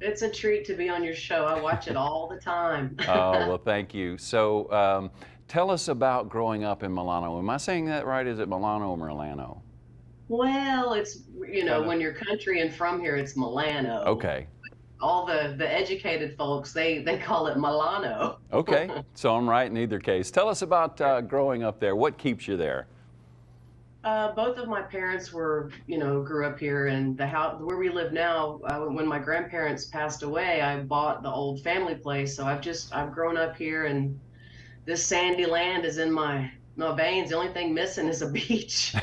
It's 0.01 0.21
a 0.23 0.29
treat 0.29 0.65
to 0.65 0.73
be 0.73 0.89
on 0.89 1.05
your 1.05 1.15
show. 1.15 1.45
I 1.45 1.61
watch 1.61 1.87
it 1.87 1.95
all 1.95 2.27
the 2.27 2.37
time. 2.37 2.97
oh, 3.07 3.47
well, 3.47 3.61
thank 3.63 3.93
you. 3.93 4.17
So, 4.17 4.69
um, 4.73 5.11
tell 5.47 5.71
us 5.71 5.87
about 5.87 6.27
growing 6.27 6.65
up 6.65 6.83
in 6.83 6.93
Milano. 6.93 7.39
Am 7.39 7.49
I 7.49 7.55
saying 7.55 7.85
that 7.85 8.05
right? 8.05 8.27
Is 8.27 8.39
it 8.39 8.49
Milano 8.49 8.89
or 8.89 8.97
Milano? 8.97 9.63
Well, 10.29 10.93
it's, 10.93 11.23
you 11.47 11.65
know, 11.65 11.81
when 11.81 11.99
you're 11.99 12.13
country 12.13 12.61
and 12.61 12.73
from 12.73 12.99
here, 12.99 13.15
it's 13.15 13.35
Milano. 13.35 14.03
Okay. 14.05 14.47
All 15.01 15.25
the, 15.25 15.55
the 15.57 15.69
educated 15.69 16.37
folks, 16.37 16.71
they, 16.71 17.03
they 17.03 17.17
call 17.17 17.47
it 17.47 17.57
Milano. 17.57 18.39
okay. 18.53 18.89
So 19.15 19.35
I'm 19.35 19.49
right 19.49 19.69
in 19.69 19.77
either 19.77 19.99
case. 19.99 20.31
Tell 20.31 20.47
us 20.47 20.61
about 20.61 20.99
uh, 21.01 21.21
growing 21.21 21.63
up 21.63 21.79
there. 21.79 21.95
What 21.95 22.17
keeps 22.17 22.47
you 22.47 22.55
there? 22.55 22.87
Uh, 24.03 24.33
both 24.33 24.57
of 24.57 24.67
my 24.67 24.81
parents 24.81 25.31
were, 25.31 25.71
you 25.87 25.97
know, 25.97 26.21
grew 26.21 26.45
up 26.45 26.59
here, 26.59 26.87
and 26.87 27.17
the 27.17 27.25
house 27.25 27.61
where 27.61 27.77
we 27.77 27.87
live 27.87 28.11
now. 28.11 28.59
Uh, 28.65 28.81
when 28.81 29.07
my 29.07 29.17
grandparents 29.17 29.85
passed 29.85 30.23
away, 30.23 30.59
I 30.59 30.81
bought 30.81 31.23
the 31.23 31.29
old 31.29 31.61
family 31.61 31.95
place. 31.95 32.35
So 32.35 32.45
I've 32.45 32.59
just 32.59 32.93
I've 32.93 33.13
grown 33.13 33.37
up 33.37 33.55
here, 33.55 33.85
and 33.85 34.19
this 34.83 35.05
sandy 35.05 35.45
land 35.45 35.85
is 35.85 35.99
in 35.99 36.11
my 36.11 36.51
my 36.75 36.95
veins. 36.95 37.29
The 37.29 37.37
only 37.37 37.51
thing 37.53 37.73
missing 37.73 38.07
is 38.07 38.21
a 38.21 38.29
beach. 38.29 38.95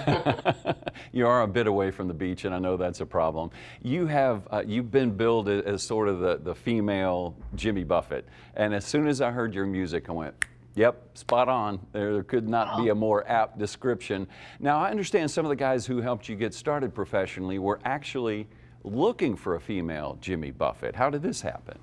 you 1.13 1.27
are 1.27 1.43
a 1.43 1.47
bit 1.47 1.67
away 1.67 1.91
from 1.91 2.09
the 2.09 2.15
beach, 2.15 2.45
and 2.45 2.55
I 2.55 2.59
know 2.59 2.77
that's 2.77 3.01
a 3.01 3.07
problem. 3.07 3.51
You 3.83 4.07
have 4.07 4.47
uh, 4.51 4.63
you've 4.67 4.91
been 4.91 5.11
billed 5.11 5.49
as 5.49 5.83
sort 5.83 6.09
of 6.09 6.21
the 6.21 6.39
the 6.43 6.55
female 6.55 7.37
Jimmy 7.55 7.85
Buffett, 7.85 8.27
and 8.57 8.75
as 8.75 8.85
soon 8.85 9.07
as 9.07 9.21
I 9.21 9.31
heard 9.31 9.55
your 9.55 9.67
music, 9.67 10.09
I 10.09 10.13
went 10.13 10.35
Yep, 10.77 11.19
spot 11.19 11.49
on. 11.49 11.81
There 11.93 12.23
could 12.23 12.49
not 12.49 12.83
be 12.83 12.91
a 12.91 12.95
more 12.95 13.29
apt 13.29 13.59
description. 13.59 14.29
Now, 14.61 14.79
I 14.79 14.91
understand 14.91 15.31
some 15.31 15.45
of 15.45 15.49
the 15.49 15.57
guys 15.57 15.85
who 15.85 16.01
helped 16.01 16.29
you 16.29 16.37
get 16.37 16.55
started 16.55 16.95
professionally 16.95 17.59
were 17.59 17.81
actually 17.85 18.47
looking 18.85 19.37
for 19.37 19.57
a 19.57 19.61
female 19.61 20.17
Jimmy 20.21 20.53
Buffett. 20.53 20.95
How 20.95 21.11
did 21.11 21.23
this 21.23 21.41
happen? 21.41 21.79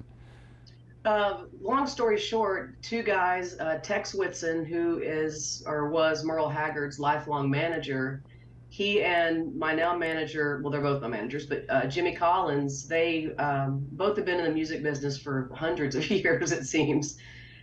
Uh, 1.07 1.45
long 1.61 1.87
story 1.87 2.19
short, 2.19 2.81
two 2.81 3.01
guys, 3.01 3.57
uh, 3.59 3.79
Tex 3.81 4.13
Whitson, 4.13 4.65
who 4.65 4.99
is 4.99 5.63
or 5.65 5.89
was 5.89 6.25
Merle 6.25 6.49
Haggard's 6.49 6.99
lifelong 6.99 7.49
manager, 7.49 8.21
he 8.67 9.01
and 9.01 9.55
my 9.55 9.73
now 9.73 9.95
manager, 9.97 10.59
well, 10.61 10.69
they're 10.69 10.81
both 10.81 11.01
my 11.01 11.07
managers, 11.07 11.45
but 11.45 11.63
uh, 11.69 11.85
Jimmy 11.87 12.13
Collins, 12.13 12.89
they 12.89 13.33
um, 13.35 13.87
both 13.93 14.17
have 14.17 14.25
been 14.25 14.39
in 14.39 14.43
the 14.43 14.51
music 14.51 14.83
business 14.83 15.17
for 15.17 15.49
hundreds 15.55 15.95
of 15.95 16.11
years, 16.11 16.51
it 16.51 16.65
seems 16.65 17.17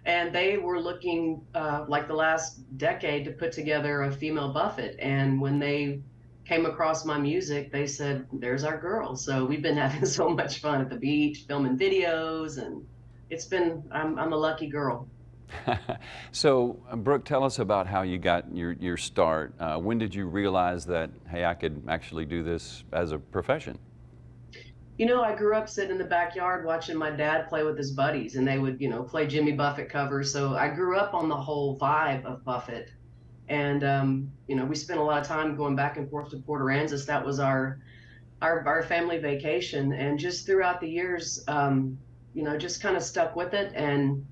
and 0.07 0.35
they 0.35 0.57
were 0.57 0.81
looking 0.81 1.41
uh, 1.55 1.85
like 1.89 2.09
the 2.09 2.15
last 2.15 2.61
decade 2.79 3.25
to 3.25 3.31
put 3.31 3.53
together 3.53 4.03
a 4.03 4.13
female 4.13 4.53
Buffett. 4.53 4.97
And 4.99 5.41
when 5.41 5.59
they 5.59 6.01
came 6.45 6.67
across 6.67 7.05
my 7.05 7.19
music, 7.19 7.73
they 7.73 7.87
said, 7.87 8.27
"There's 8.33 8.65
our 8.65 8.79
girl." 8.79 9.17
So 9.17 9.45
we've 9.45 9.63
been 9.63 9.77
having 9.87 10.05
so 10.07 10.29
much 10.29 10.61
fun 10.61 10.81
at 10.81 10.91
the 10.91 10.97
beach, 10.97 11.45
filming 11.49 11.79
videos, 11.79 12.59
and 12.59 12.87
it's 13.31 13.45
been. 13.45 13.83
I'm, 13.91 14.19
I'm 14.19 14.33
a 14.33 14.37
lucky 14.37 14.67
girl. 14.67 15.09
so, 16.33 16.81
uh, 16.91 16.97
Brooke, 16.97 17.25
tell 17.25 17.45
us 17.45 17.59
about 17.59 17.87
how 17.87 18.03
you 18.03 18.19
got 18.19 18.55
your, 18.55 18.73
your 18.73 18.97
start. 18.97 19.55
Uh, 19.59 19.79
when 19.79 19.99
did 19.99 20.15
you 20.15 20.27
realize 20.27 20.87
that, 20.87 21.11
hey, 21.29 21.45
I 21.45 21.55
could 21.55 21.83
actually 21.89 22.25
do 22.25 22.43
this 22.43 22.85
as 22.93 23.13
a 23.13 23.19
profession? 23.19 23.79
You 24.97 25.07
know, 25.07 25.23
I 25.23 25.35
grew 25.35 25.57
up 25.57 25.69
sitting 25.69 25.91
in 25.91 25.99
the 25.99 26.05
backyard 26.05 26.65
watching 26.65 26.97
my 26.97 27.11
dad 27.11 27.49
play 27.49 27.65
with 27.65 27.77
his 27.77 27.91
buddies, 27.91 28.37
and 28.37 28.47
they 28.47 28.59
would, 28.59 28.81
you 28.81 28.89
know, 28.89 29.03
play 29.03 29.27
Jimmy 29.27 29.53
Buffett 29.53 29.89
covers. 29.89 30.33
So 30.33 30.55
I 30.55 30.69
grew 30.69 30.97
up 30.97 31.15
on 31.15 31.29
the 31.29 31.37
whole 31.37 31.77
vibe 31.79 32.25
of 32.25 32.45
Buffett. 32.45 32.91
And, 33.49 33.85
um, 33.85 34.31
you 34.47 34.57
know, 34.57 34.65
we 34.65 34.77
spent 34.77 35.01
a 35.01 35.03
lot 35.03 35.21
of 35.21 35.27
time 35.27 35.57
going 35.57 35.75
back 35.77 35.97
and 35.97 36.09
forth 36.09 36.31
to 36.31 36.39
Port 36.39 36.63
Aransas. 36.63 37.07
That 37.07 37.27
was 37.27 37.41
our, 37.41 37.81
our, 38.41 38.67
our 38.67 38.83
family 38.85 39.19
vacation. 39.19 39.93
And 39.93 40.19
just 40.19 40.47
throughout 40.47 40.81
the 40.81 40.89
years, 40.89 41.45
um, 41.49 41.99
you 42.35 42.43
know, 42.43 42.59
just 42.59 42.83
kind 42.83 42.97
of 42.97 43.03
stuck 43.03 43.37
with 43.37 43.55
it. 43.55 43.73
And 43.75 44.27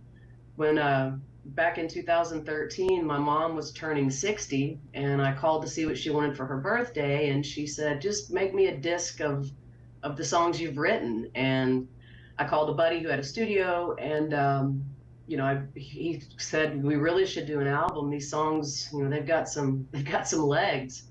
when, 0.57 0.79
uh, 0.79 1.17
back 1.45 1.79
in 1.79 1.89
2013, 1.89 3.05
my 3.05 3.19
mom 3.19 3.57
was 3.57 3.73
turning 3.73 4.11
60, 4.11 4.79
and 4.95 5.23
I 5.23 5.33
called 5.33 5.63
to 5.63 5.69
see 5.69 5.87
what 5.87 5.99
she 5.99 6.11
wanted 6.11 6.37
for 6.37 6.47
her 6.47 6.59
birthday. 6.59 7.31
And 7.31 7.45
she 7.45 7.67
said, 7.67 8.01
just 8.01 8.33
make 8.33 8.55
me 8.55 8.67
a 8.67 8.77
disc 8.77 9.21
of, 9.21 9.51
of 10.03 10.17
the 10.17 10.25
songs 10.25 10.61
you've 10.61 10.79
written. 10.79 11.31
And 11.35 11.89
I 12.39 12.45
called 12.45 12.71
a 12.71 12.75
buddy 12.75 13.01
who 13.01 13.09
had 13.09 13.21
a 13.21 13.25
studio, 13.25 13.95
and 13.97 14.35
um, 14.35 14.85
you 15.27 15.37
know, 15.37 15.45
I, 15.45 15.63
he 15.79 16.23
said 16.39 16.83
we 16.83 16.97
really 16.97 17.27
should 17.27 17.47
do 17.47 17.61
an 17.61 17.67
album. 17.67 18.11
These 18.11 18.31
songs, 18.31 18.89
you 18.93 19.03
know, 19.03 19.11
they've 19.11 19.27
got 19.27 19.49
some 19.49 19.87
they've 19.93 20.05
got 20.05 20.27
some 20.27 20.43
legs. 20.43 21.05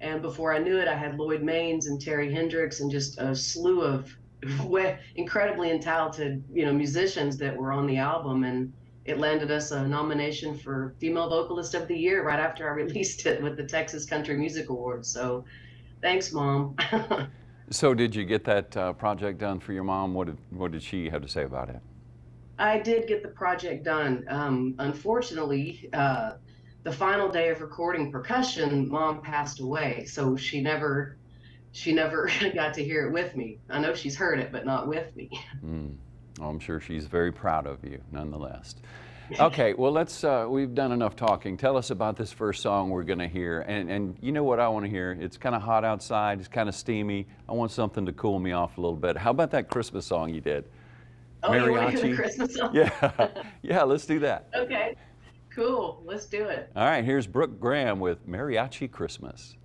And 0.00 0.20
before 0.20 0.52
I 0.52 0.58
knew 0.58 0.78
it, 0.78 0.88
I 0.88 0.94
had 0.94 1.16
Lloyd 1.16 1.42
Maines 1.42 1.86
and 1.86 1.98
Terri 2.00 2.30
Hendrix 2.30 2.80
and 2.80 2.90
just 2.90 3.18
a 3.18 3.34
slew 3.34 3.80
of 3.80 4.14
incredibly 5.16 5.78
talented, 5.78 6.42
you 6.52 6.64
know, 6.66 6.72
musicians 6.72 7.36
that 7.38 7.56
were 7.56 7.72
on 7.72 7.86
the 7.86 7.96
album. 7.96 8.44
And 8.44 8.72
it 9.04 9.18
landed 9.18 9.50
us 9.50 9.70
a 9.70 9.86
nomination 9.86 10.56
for 10.56 10.94
Female 10.98 11.28
Vocalist 11.28 11.74
of 11.74 11.88
the 11.88 11.96
Year 11.96 12.24
right 12.24 12.40
after 12.40 12.68
I 12.68 12.72
released 12.82 13.26
it 13.26 13.42
with 13.42 13.56
the 13.56 13.64
Texas 13.64 14.04
Country 14.04 14.36
Music 14.36 14.68
Awards. 14.68 15.08
So, 15.08 15.44
thanks, 16.00 16.32
Mom. 16.32 16.76
So 17.70 17.94
did 17.94 18.14
you 18.14 18.24
get 18.24 18.44
that 18.44 18.76
uh, 18.76 18.92
project 18.92 19.38
done 19.38 19.58
for 19.58 19.72
your 19.72 19.84
mom? 19.84 20.14
What 20.14 20.26
did 20.26 20.38
what 20.50 20.72
did 20.72 20.82
she 20.82 21.08
have 21.08 21.22
to 21.22 21.28
say 21.28 21.44
about 21.44 21.70
it? 21.70 21.80
I 22.58 22.78
did 22.78 23.08
get 23.08 23.22
the 23.22 23.28
project 23.28 23.84
done. 23.84 24.24
Um, 24.28 24.74
unfortunately, 24.78 25.88
uh, 25.92 26.32
the 26.82 26.92
final 26.92 27.28
day 27.28 27.48
of 27.48 27.60
recording 27.60 28.12
percussion, 28.12 28.88
mom 28.88 29.22
passed 29.22 29.60
away, 29.60 30.04
so 30.04 30.36
she 30.36 30.60
never 30.60 31.16
she 31.74 31.92
never 31.92 32.30
got 32.54 32.72
to 32.74 32.84
hear 32.84 33.06
it 33.06 33.12
with 33.12 33.36
me. 33.36 33.58
I 33.68 33.80
know 33.80 33.94
she's 33.94 34.16
heard 34.16 34.38
it, 34.38 34.52
but 34.52 34.64
not 34.64 34.86
with 34.86 35.14
me. 35.16 35.28
Mm. 35.64 35.96
Oh, 36.40 36.48
I'm 36.48 36.60
sure 36.60 36.80
she's 36.80 37.06
very 37.06 37.32
proud 37.32 37.66
of 37.66 37.84
you, 37.84 38.00
nonetheless. 38.12 38.76
okay, 39.40 39.74
well, 39.74 39.90
let's. 39.90 40.22
Uh, 40.22 40.46
we've 40.48 40.74
done 40.74 40.92
enough 40.92 41.16
talking. 41.16 41.56
Tell 41.56 41.76
us 41.76 41.90
about 41.90 42.16
this 42.16 42.32
first 42.32 42.62
song 42.62 42.90
we're 42.90 43.02
going 43.02 43.18
to 43.18 43.28
hear. 43.28 43.62
And, 43.62 43.90
and 43.90 44.16
you 44.20 44.32
know 44.32 44.44
what 44.44 44.60
I 44.60 44.68
want 44.68 44.84
to 44.84 44.90
hear? 44.90 45.16
It's 45.18 45.36
kind 45.36 45.54
of 45.54 45.62
hot 45.62 45.84
outside. 45.84 46.38
It's 46.38 46.48
kind 46.48 46.68
of 46.68 46.74
steamy. 46.74 47.26
I 47.48 47.52
want 47.52 47.70
something 47.70 48.06
to 48.06 48.12
cool 48.12 48.38
me 48.38 48.52
off 48.52 48.78
a 48.78 48.80
little 48.80 48.96
bit. 48.96 49.16
How 49.16 49.30
about 49.30 49.50
that 49.52 49.68
Christmas 49.68 50.06
song 50.06 50.32
you 50.32 50.40
did? 50.40 50.66
Oh, 51.42 51.50
Mariachi? 51.50 51.64
you 51.64 51.72
want 51.72 51.96
to 51.96 52.02
hear 52.02 52.10
the 52.10 52.16
Christmas 52.22 52.54
song? 52.54 52.70
Yeah, 52.74 53.28
yeah. 53.62 53.82
Let's 53.82 54.06
do 54.06 54.18
that. 54.20 54.48
Okay, 54.54 54.94
cool. 55.54 56.02
Let's 56.04 56.26
do 56.26 56.44
it. 56.48 56.70
All 56.76 56.84
right. 56.84 57.04
Here's 57.04 57.26
Brooke 57.26 57.58
Graham 57.58 57.98
with 57.98 58.28
Mariachi 58.28 58.90
Christmas. 58.90 59.56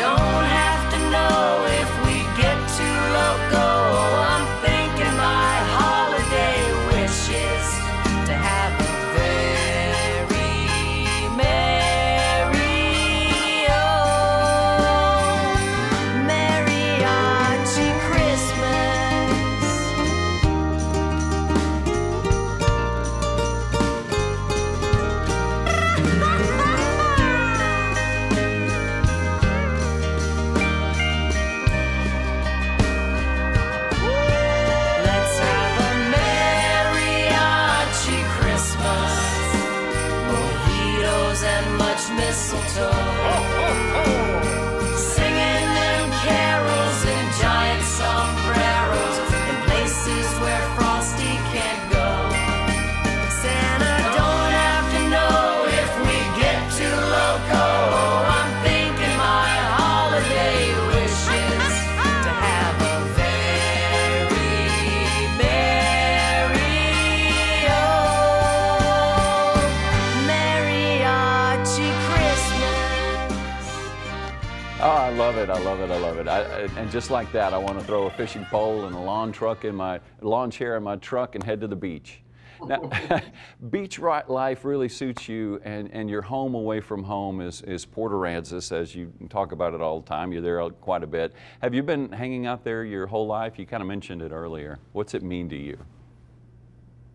Don't 0.00 0.39
I. 76.40 76.44
I, 76.52 76.58
I- 76.62 76.80
and 76.80 76.90
just 76.90 77.10
like 77.10 77.30
that, 77.32 77.52
I 77.52 77.58
want 77.58 77.78
to 77.78 77.84
throw 77.84 78.06
a 78.06 78.10
fishing 78.10 78.44
pole 78.46 78.84
and 78.86 78.94
a 78.94 78.98
lawn 79.00 79.32
truck 79.32 79.64
in 79.64 79.74
my 79.74 80.00
lawn 80.20 80.50
chair 80.50 80.76
in 80.76 80.82
my 80.82 80.96
truck 80.96 81.34
and 81.34 81.44
head 81.44 81.60
to 81.60 81.66
the 81.68 81.76
beach. 81.76 82.22
Now, 82.66 82.90
beach 83.70 83.98
life 83.98 84.64
really 84.66 84.88
suits 84.90 85.28
you, 85.28 85.60
and, 85.64 85.90
and 85.94 86.10
your 86.10 86.20
home 86.20 86.54
away 86.54 86.80
from 86.80 87.02
home 87.02 87.40
is, 87.40 87.62
is 87.62 87.86
Port 87.86 88.12
Aransas, 88.12 88.70
as 88.70 88.94
you 88.94 89.10
talk 89.30 89.52
about 89.52 89.72
it 89.72 89.80
all 89.80 90.00
the 90.00 90.06
time. 90.06 90.30
You're 90.30 90.42
there 90.42 90.68
quite 90.68 91.02
a 91.02 91.06
bit. 91.06 91.32
Have 91.62 91.72
you 91.74 91.82
been 91.82 92.12
hanging 92.12 92.44
out 92.46 92.62
there 92.62 92.84
your 92.84 93.06
whole 93.06 93.26
life? 93.26 93.58
You 93.58 93.64
kind 93.64 93.80
of 93.82 93.86
mentioned 93.86 94.20
it 94.20 94.30
earlier. 94.30 94.78
What's 94.92 95.14
it 95.14 95.22
mean 95.22 95.48
to 95.48 95.56
you? 95.56 95.78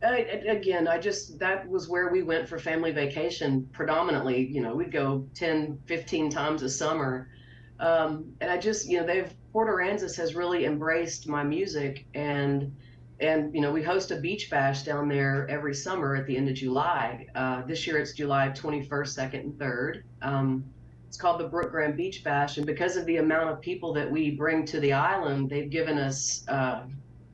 Uh, 0.04 0.14
a- 0.18 0.48
again, 0.50 0.88
I 0.88 0.98
just, 0.98 1.38
that 1.38 1.68
was 1.70 1.88
where 1.88 2.10
we 2.12 2.24
went 2.24 2.50
for 2.50 2.58
family 2.58 2.92
vacation 2.92 3.70
predominantly. 3.72 4.48
You 4.48 4.62
know, 4.62 4.74
we'd 4.74 4.92
go 4.92 5.28
10, 5.36 5.78
15 5.86 6.30
times 6.32 6.64
a 6.64 6.70
summer. 6.70 7.30
Um, 7.80 8.34
and 8.42 8.50
I 8.50 8.58
just, 8.58 8.88
you 8.88 9.00
know, 9.00 9.06
they've, 9.06 9.32
Port 9.52 9.68
Aransas 9.68 10.16
has 10.18 10.36
really 10.36 10.66
embraced 10.66 11.28
my 11.28 11.44
music 11.44 12.06
and, 12.14 12.74
and, 13.20 13.54
you 13.56 13.62
know, 13.62 13.72
we 13.72 13.82
host 13.82 14.12
a 14.12 14.18
beach 14.18 14.50
bash 14.50 14.84
down 14.84 15.08
there 15.08 15.48
every 15.50 15.74
summer 15.74 16.16
at 16.16 16.28
the 16.28 16.36
end 16.36 16.50
of 16.50 16.56
July. 16.56 17.28
Uh, 17.36 17.64
this 17.66 17.88
year 17.88 17.98
it's 17.98 18.14
July 18.14 18.50
21st, 18.50 18.90
2nd, 18.90 19.40
and 19.40 19.54
3rd. 19.54 20.04
Um, 20.22 20.66
it's 21.08 21.22
called 21.22 21.40
the 21.40 21.48
Brooke 21.48 21.72
Graham 21.72 21.96
Beach 21.96 22.26
Bash. 22.26 22.58
And 22.58 22.66
because 22.66 22.98
of 22.98 23.06
the 23.06 23.18
amount 23.18 23.50
of 23.50 23.62
people 23.62 23.94
that 23.94 24.10
we 24.10 24.32
bring 24.32 24.66
to 24.66 24.82
the 24.82 24.92
island, 24.92 25.50
they've 25.50 25.70
given 25.70 25.98
us, 25.98 26.44
uh, 26.50 26.82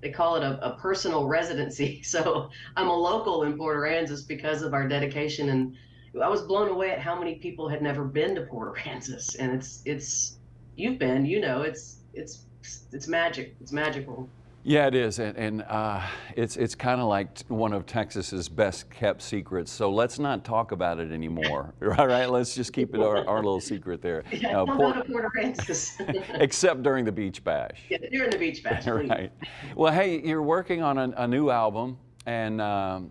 they 0.01 0.11
call 0.11 0.35
it 0.35 0.43
a, 0.43 0.63
a 0.63 0.77
personal 0.77 1.27
residency. 1.27 2.01
So 2.05 2.51
I'm 2.75 2.89
a 2.89 2.95
local 2.95 3.43
in 3.43 3.57
Port 3.57 3.77
Aransas 3.77 4.27
because 4.27 4.61
of 4.61 4.75
our 4.75 4.87
dedication. 4.87 5.49
And 5.49 5.75
I 6.19 6.27
was 6.27 6.41
blown 6.41 6.69
away 6.69 6.91
at 6.91 6.99
how 6.99 7.17
many 7.17 7.35
people 7.35 7.69
had 7.69 7.81
never 7.81 8.03
been 8.03 8.35
to 8.35 8.41
Port 8.41 8.75
Aransas. 8.77 9.35
And 9.39 9.51
it's, 9.53 9.81
it's, 9.85 10.37
you've 10.75 10.99
been, 10.99 11.25
you 11.25 11.39
know, 11.39 11.61
it's, 11.61 11.97
it's, 12.13 12.45
it's 12.91 13.07
magic. 13.07 13.55
It's 13.61 13.71
magical. 13.71 14.27
Yeah, 14.63 14.85
it 14.85 14.93
is, 14.93 15.17
and, 15.17 15.35
and 15.37 15.63
uh, 15.63 16.05
it's 16.35 16.55
it's 16.55 16.75
kind 16.75 17.01
of 17.01 17.07
like 17.07 17.39
one 17.47 17.73
of 17.73 17.87
Texas's 17.87 18.47
best 18.47 18.91
kept 18.91 19.23
secrets. 19.23 19.71
So 19.71 19.89
let's 19.89 20.19
not 20.19 20.45
talk 20.45 20.71
about 20.71 20.99
it 20.99 21.11
anymore. 21.11 21.73
All 21.97 22.05
right, 22.05 22.29
let's 22.29 22.53
just 22.53 22.71
keep 22.71 22.93
it 22.93 23.01
our, 23.01 23.27
our 23.27 23.37
little 23.37 23.59
secret 23.59 24.03
there. 24.03 24.23
Yeah, 24.31 24.61
Uh, 24.61 24.65
Port- 24.67 25.07
Port 25.07 25.33
Aransas. 25.35 25.95
except 26.39 26.83
during 26.83 27.05
the 27.05 27.11
beach 27.11 27.43
bash. 27.43 27.81
yeah, 27.89 27.97
during 28.11 28.29
the 28.29 28.37
beach 28.37 28.63
bash. 28.63 28.85
right. 28.85 29.31
Well, 29.75 29.91
hey, 29.91 30.21
you're 30.23 30.43
working 30.43 30.83
on 30.83 30.99
a, 30.99 31.11
a 31.17 31.27
new 31.27 31.49
album, 31.49 31.97
and 32.27 32.61
um, 32.61 33.09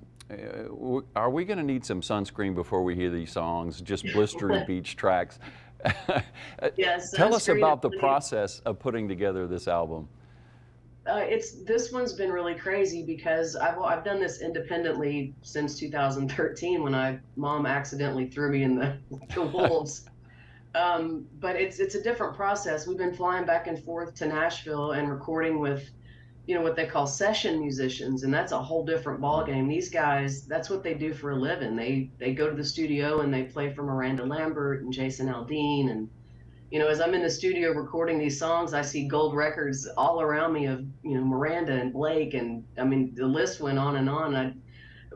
are 1.16 1.30
we 1.30 1.44
going 1.44 1.58
to 1.58 1.64
need 1.64 1.84
some 1.84 2.00
sunscreen 2.00 2.54
before 2.54 2.82
we 2.82 2.94
hear 2.94 3.10
these 3.10 3.32
songs? 3.32 3.80
Just 3.80 4.04
blistering 4.12 4.64
beach 4.66 4.96
tracks. 4.96 5.38
Yes, 6.76 7.10
Tell 7.12 7.34
us 7.34 7.48
about 7.48 7.80
the 7.80 7.88
process 7.88 8.60
of 8.60 8.78
putting 8.78 9.08
together 9.08 9.46
this 9.46 9.66
album. 9.66 10.08
Uh, 11.06 11.24
it's 11.26 11.62
this 11.62 11.90
one's 11.90 12.12
been 12.12 12.30
really 12.30 12.54
crazy 12.54 13.02
because 13.02 13.56
I've 13.56 13.78
I've 13.78 14.04
done 14.04 14.20
this 14.20 14.42
independently 14.42 15.34
since 15.42 15.78
2013 15.78 16.82
when 16.82 16.94
I 16.94 17.18
mom 17.36 17.64
accidentally 17.64 18.26
threw 18.26 18.50
me 18.52 18.62
in 18.62 18.76
the, 18.76 18.98
the 19.34 19.42
wolves. 19.42 20.04
Um, 20.74 21.26
but 21.40 21.56
it's 21.56 21.80
it's 21.80 21.94
a 21.94 22.02
different 22.02 22.36
process. 22.36 22.86
We've 22.86 22.98
been 22.98 23.14
flying 23.14 23.44
back 23.46 23.66
and 23.66 23.82
forth 23.82 24.14
to 24.16 24.26
Nashville 24.26 24.92
and 24.92 25.10
recording 25.10 25.58
with, 25.58 25.90
you 26.50 26.56
know, 26.56 26.62
what 26.62 26.74
they 26.74 26.84
call 26.84 27.06
session 27.06 27.60
musicians, 27.60 28.24
and 28.24 28.34
that's 28.34 28.50
a 28.50 28.60
whole 28.60 28.84
different 28.84 29.20
ballgame. 29.20 29.68
These 29.68 29.88
guys, 29.88 30.46
that's 30.46 30.68
what 30.68 30.82
they 30.82 30.94
do 30.94 31.14
for 31.14 31.30
a 31.30 31.36
living. 31.36 31.76
They 31.76 32.10
they 32.18 32.34
go 32.34 32.50
to 32.50 32.56
the 32.56 32.64
studio 32.64 33.20
and 33.20 33.32
they 33.32 33.44
play 33.44 33.72
for 33.72 33.84
Miranda 33.84 34.24
Lambert 34.24 34.82
and 34.82 34.92
Jason 34.92 35.28
Aldean 35.28 35.92
and 35.92 36.10
you 36.72 36.80
know, 36.80 36.88
as 36.88 37.00
I'm 37.00 37.14
in 37.14 37.22
the 37.22 37.30
studio 37.30 37.70
recording 37.70 38.18
these 38.18 38.36
songs, 38.36 38.74
I 38.74 38.82
see 38.82 39.06
gold 39.06 39.36
records 39.36 39.86
all 39.96 40.20
around 40.20 40.52
me 40.52 40.66
of, 40.66 40.84
you 41.04 41.14
know, 41.14 41.24
Miranda 41.24 41.72
and 41.72 41.92
Blake. 41.92 42.34
And 42.34 42.64
I 42.76 42.82
mean, 42.82 43.14
the 43.14 43.26
list 43.26 43.60
went 43.60 43.78
on 43.78 43.94
and 43.96 44.10
on. 44.10 44.34
I, 44.34 44.52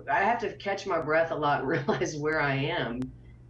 I 0.09 0.23
have 0.23 0.39
to 0.41 0.53
catch 0.53 0.87
my 0.87 1.01
breath 1.01 1.33
a 1.33 1.35
lot 1.35 1.61
and 1.61 1.69
realize 1.89 2.17
where 2.17 2.41
I 2.41 2.55
am. 2.55 3.01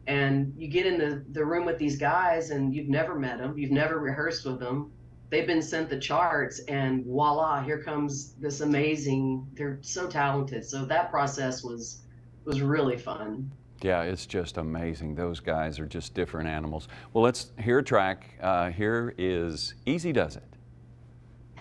And 0.07 0.55
you 0.57 0.69
get 0.69 0.87
in 0.87 0.97
the, 0.97 1.23
the 1.33 1.45
room 1.45 1.67
with 1.67 1.77
these 1.77 1.99
guys 1.99 2.49
and 2.51 2.75
you've 2.75 2.89
never 2.89 3.15
met 3.15 3.39
them, 3.39 3.59
you've 3.59 3.73
never 3.73 3.99
rehearsed 3.99 4.47
with 4.47 4.59
them. 4.59 4.91
They've 5.31 5.47
been 5.47 5.63
sent 5.63 5.91
the 5.91 5.99
charts 5.99 6.61
and 6.69 7.05
voila, 7.05 7.63
here 7.63 7.83
comes 7.83 8.35
this 8.35 8.61
amazing, 8.61 9.47
they're 9.55 9.79
so 9.81 10.07
talented. 10.09 10.65
So 10.65 10.85
that 10.85 11.11
process 11.11 11.65
was 11.65 12.03
was 12.45 12.61
really 12.61 12.99
fun. 12.99 13.51
Yeah, 13.83 14.03
it's 14.03 14.27
just 14.27 14.57
amazing. 14.57 15.15
Those 15.15 15.41
guys 15.41 15.79
are 15.79 15.87
just 15.87 16.15
different 16.15 16.49
animals. 16.49 16.89
Well, 17.13 17.23
let's 17.25 17.53
hear 17.59 17.81
a 17.81 17.83
track. 17.83 18.31
Uh, 18.41 18.71
here 18.71 19.15
is 19.19 19.75
Easy 19.85 20.13
Does 20.13 20.37
It. 20.37 20.57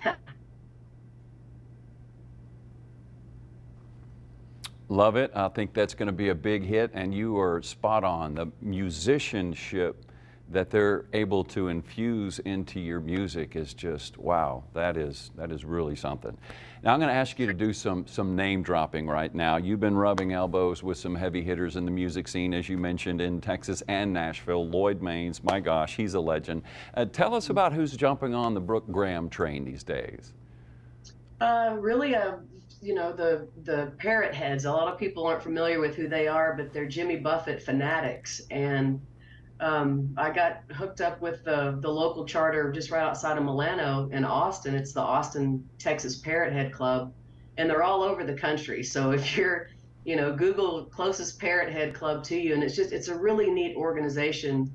Love 4.89 5.15
it. 5.15 5.32
I 5.36 5.47
think 5.49 5.73
that's 5.73 5.93
going 5.93 6.08
to 6.08 6.13
be 6.13 6.30
a 6.30 6.36
big 6.36 6.63
hit, 6.63 6.91
and 6.93 7.13
you 7.13 7.38
are 7.39 7.62
spot 7.62 8.04
on. 8.04 8.36
The 8.36 8.47
musicianship 8.62 10.06
that 10.54 10.70
they're 10.70 11.06
able 11.13 11.44
to 11.44 11.68
infuse 11.68 12.39
into 12.39 12.80
your 12.80 13.00
music 13.00 13.56
is 13.56 13.74
just 13.74 14.18
wow. 14.18 14.63
That 14.74 14.98
is 14.98 15.32
that 15.36 15.52
is 15.52 15.66
really 15.66 15.96
something. 15.96 16.38
Now 16.84 16.94
I'm 16.94 17.00
going 17.00 17.10
to 17.10 17.16
ask 17.16 17.39
you 17.39 17.48
to 17.48 17.54
do 17.54 17.74
some 17.74 18.06
some 18.08 18.36
name 18.36 18.62
dropping 18.62 19.08
right 19.08 19.34
now. 19.34 19.58
You've 19.58 19.80
been 19.80 19.96
rubbing 19.96 20.32
elbows 20.32 20.84
with 20.84 20.98
some 20.98 21.16
heavy 21.16 21.42
hitters 21.42 21.76
in 21.76 21.86
the 21.86 21.92
music 21.92 22.28
scene, 22.28 22.54
as 22.54 22.70
you 22.70 22.78
mentioned 22.78 23.20
in 23.20 23.42
Texas 23.42 23.82
and 23.88 24.13
Nashville. 24.13 24.68
Lloyd 24.68 25.02
Maines, 25.02 25.44
my 25.44 25.60
gosh, 25.60 25.96
he's 25.96 26.13
a 26.13 26.20
legend. 26.20 26.62
Uh, 26.94 27.06
tell 27.06 27.34
us 27.34 27.50
about 27.50 27.74
who's 27.74 27.96
jumping 27.98 28.34
on 28.34 28.54
the 28.54 28.62
Brooke 28.62 28.89
Graham 28.92 29.30
train 29.30 29.66
these 29.66 29.84
days. 29.84 30.34
Uh, 31.42 31.76
really, 31.80 32.16
uh, 32.16 32.34
you 32.82 32.94
know, 32.94 33.12
the 33.12 33.48
the 33.63 33.92
parrot 33.98 34.36
heads. 34.36 34.66
A 34.66 34.72
lot 34.72 34.92
of 34.92 35.00
people 35.00 35.26
aren't 35.26 35.42
familiar 35.42 35.80
with 35.80 35.96
who 35.96 36.08
they 36.08 36.28
are, 36.28 36.54
but 36.56 36.74
they're 36.74 36.86
Jimmy 36.86 37.16
Buffett 37.16 37.62
fanatics 37.62 38.42
and 38.52 39.02
um, 39.60 40.13
I 40.18 40.32
got 40.32 40.63
hooked 40.72 41.02
up 41.02 41.22
with 41.22 41.44
the 41.44 41.78
the 41.80 41.89
local 41.89 42.26
charter 42.26 42.72
just 42.72 42.92
right 42.92 43.04
outside 43.04 43.38
of 43.38 43.44
Milano 43.44 44.10
in 44.12 44.26
Austin. 44.26 44.76
It's 44.76 44.94
the 44.94 45.02
Austin 45.02 45.68
Texas 45.80 46.18
Parrot 46.18 46.54
Head 46.54 46.74
Club, 46.74 47.13
and 47.58 47.70
they're 47.70 47.84
all 47.84 48.04
over 48.04 48.24
the 48.24 48.34
country. 48.34 48.84
So 48.84 49.12
if 49.18 49.38
you're, 49.38 49.70
you 50.06 50.16
know, 50.16 50.36
Google 50.36 50.86
closest 50.86 51.39
Parrot 51.39 51.72
Head 51.72 51.94
Club 51.94 52.24
to 52.26 52.38
you, 52.38 52.54
and 52.54 52.63
it's 52.63 52.76
just 52.76 52.92
it's 52.92 53.08
a 53.08 53.16
really 53.16 53.50
neat 53.50 53.76
organization. 53.76 54.74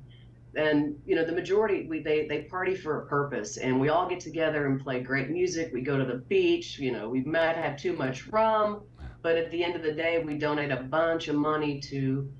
And 0.55 0.99
you 1.05 1.15
know, 1.15 1.23
the 1.23 1.33
majority 1.33 1.85
we 1.87 2.01
they 2.01 2.25
they 2.27 2.43
party 2.43 2.75
for 2.75 3.03
a 3.03 3.05
purpose, 3.05 3.57
and 3.57 3.79
we 3.79 3.89
all 3.89 4.07
get 4.07 4.19
together 4.19 4.65
and 4.65 4.81
play 4.81 5.01
great 5.01 5.29
music. 5.29 5.71
We 5.73 5.81
go 5.81 5.97
to 5.97 6.05
the 6.05 6.17
beach. 6.17 6.79
You 6.79 6.91
know, 6.91 7.09
we 7.09 7.21
might 7.21 7.55
have 7.55 7.77
too 7.77 7.93
much 7.93 8.27
rum, 8.27 8.81
but 9.21 9.37
at 9.37 9.51
the 9.51 9.63
end 9.63 9.75
of 9.75 9.83
the 9.83 9.91
day, 9.91 10.23
we 10.23 10.37
donate 10.37 10.71
a 10.71 10.77
bunch 10.77 11.27
of 11.27 11.35
money 11.35 11.79
to 11.81 12.31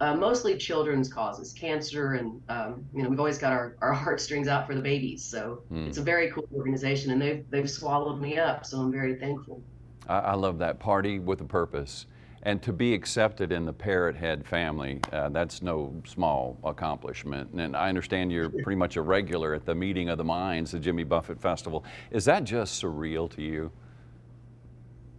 uh, 0.00 0.14
mostly 0.14 0.56
children's 0.56 1.12
causes, 1.12 1.52
cancer, 1.52 2.14
and 2.14 2.40
um, 2.48 2.84
you 2.94 3.02
know 3.02 3.08
we've 3.08 3.18
always 3.18 3.38
got 3.38 3.52
our, 3.52 3.76
our 3.80 3.92
heartstrings 4.04 4.48
out 4.48 4.66
for 4.66 4.74
the 4.74 4.80
babies. 4.80 5.24
So 5.24 5.62
mm. 5.72 5.88
it's 5.88 5.98
a 5.98 6.02
very 6.02 6.30
cool 6.30 6.48
organization, 6.54 7.10
and 7.10 7.20
they've 7.20 7.44
they've 7.50 7.70
swallowed 7.70 8.20
me 8.20 8.38
up. 8.38 8.64
So 8.64 8.78
I'm 8.78 8.92
very 8.92 9.16
thankful. 9.16 9.62
I, 10.08 10.18
I 10.18 10.34
love 10.34 10.58
that 10.58 10.78
party 10.78 11.18
with 11.18 11.40
a 11.40 11.44
purpose, 11.44 12.06
and 12.44 12.62
to 12.62 12.72
be 12.72 12.94
accepted 12.94 13.50
in 13.50 13.64
the 13.64 13.72
Parrot 13.72 14.14
Head 14.14 14.46
family, 14.46 15.00
uh, 15.12 15.30
that's 15.30 15.62
no 15.62 15.92
small 16.06 16.56
accomplishment. 16.62 17.50
And 17.54 17.76
I 17.76 17.88
understand 17.88 18.30
you're 18.30 18.50
pretty 18.62 18.76
much 18.76 18.96
a 18.96 19.02
regular 19.02 19.52
at 19.54 19.64
the 19.64 19.74
meeting 19.74 20.10
of 20.10 20.18
the 20.18 20.24
minds, 20.24 20.70
the 20.70 20.78
Jimmy 20.78 21.04
Buffett 21.04 21.40
Festival. 21.40 21.84
Is 22.12 22.24
that 22.26 22.44
just 22.44 22.80
surreal 22.82 23.28
to 23.32 23.42
you? 23.42 23.72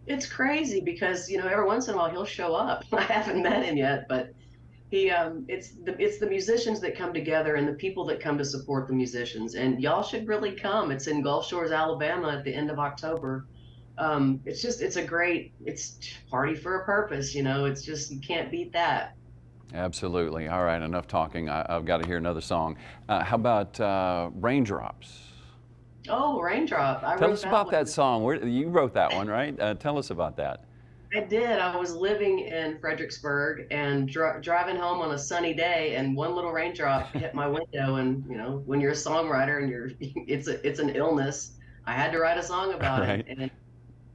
It's 0.08 0.26
crazy 0.26 0.80
because 0.80 1.30
you 1.30 1.38
know 1.38 1.48
every 1.48 1.66
once 1.66 1.90
in 1.90 1.96
a 1.96 1.98
while 1.98 2.10
he'll 2.10 2.26
show 2.26 2.56
up. 2.56 2.86
I 2.94 3.02
haven't 3.02 3.44
met 3.44 3.66
him 3.66 3.76
yet, 3.76 4.08
but 4.08 4.34
he 4.90 5.12
um 5.12 5.46
it's 5.48 5.70
the 5.84 6.00
it's 6.02 6.18
the 6.18 6.26
musicians 6.26 6.80
that 6.82 6.98
come 6.98 7.14
together 7.14 7.56
and 7.56 7.68
the 7.68 7.74
people 7.74 8.06
that 8.06 8.20
come 8.20 8.38
to 8.38 8.46
support 8.46 8.88
the 8.88 8.94
musicians. 8.94 9.56
And 9.56 9.82
y'all 9.82 10.04
should 10.04 10.28
really 10.28 10.52
come. 10.52 10.92
It's 10.92 11.08
in 11.08 11.22
gulf 11.22 11.48
shores 11.48 11.72
alabama 11.72 12.30
at 12.30 12.44
the 12.44 12.54
end 12.54 12.72
of 12.72 12.80
october. 12.80 13.46
Um 13.98 14.42
it's 14.46 14.62
just 14.62 14.82
it's 14.82 14.96
a 14.96 15.04
great 15.04 15.54
it's 15.64 16.00
party 16.30 16.56
for 16.56 16.82
a 16.82 16.86
purpose 16.86 17.36
you 17.36 17.44
know? 17.44 17.66
It's 17.66 17.84
just 17.84 18.12
you 18.12 18.20
can't 18.20 18.50
beat 18.50 18.74
that. 18.74 19.16
Absolutely. 19.74 20.48
All 20.48 20.64
right 20.64 20.82
enough 20.82 21.06
talking. 21.08 21.48
I, 21.48 21.64
have 21.70 21.86
got 21.86 22.02
to 22.02 22.08
hear 22.08 22.18
another 22.18 22.42
song. 22.42 22.76
Uh, 23.08 23.24
how 23.24 23.36
about 23.36 23.80
uh, 23.80 24.32
raindrops? 24.34 25.26
Oh 26.08 26.42
raindrop. 26.42 27.04
I 27.04 27.18
tell 27.18 27.32
us 27.32 27.44
about 27.44 27.68
one. 27.68 27.76
that 27.76 27.88
song. 27.88 28.24
Where, 28.24 28.44
you 28.44 28.70
wrote 28.70 28.96
that 28.96 29.14
one 29.14 29.28
right? 29.28 29.60
Uh, 29.60 29.76
tell 29.76 30.00
us 30.00 30.10
about 30.10 30.38
that 30.38 30.64
I 31.16 31.22
did. 31.22 31.60
I 31.60 31.76
was 31.76 31.96
living 31.96 32.40
in 32.40 32.78
Fredericksburg 32.80 33.68
and 33.72 34.08
dri- 34.08 34.42
driving 34.42 34.76
home 34.76 35.02
on 35.02 35.12
a 35.12 35.18
sunny 35.18 35.54
day, 35.54 35.96
and 35.96 36.16
one 36.16 36.36
little 36.36 36.52
raindrop 36.52 37.08
hit 37.14 37.34
my 37.34 37.48
window. 37.48 37.96
And 37.96 38.24
you 38.30 38.38
know, 38.38 38.62
when 38.66 38.80
you're 38.80 38.92
a 38.92 38.96
songwriter 38.96 39.62
and 39.62 39.70
you're, 39.70 39.92
it's 40.00 40.48
a, 40.48 40.66
it's 40.68 40.80
an 40.80 40.90
illness. 40.90 41.54
I 41.86 41.94
had 41.94 42.12
to 42.12 42.20
write 42.20 42.38
a 42.38 42.44
song 42.44 42.74
about 42.74 43.02
right. 43.02 43.20
it, 43.20 43.26
and 43.28 43.52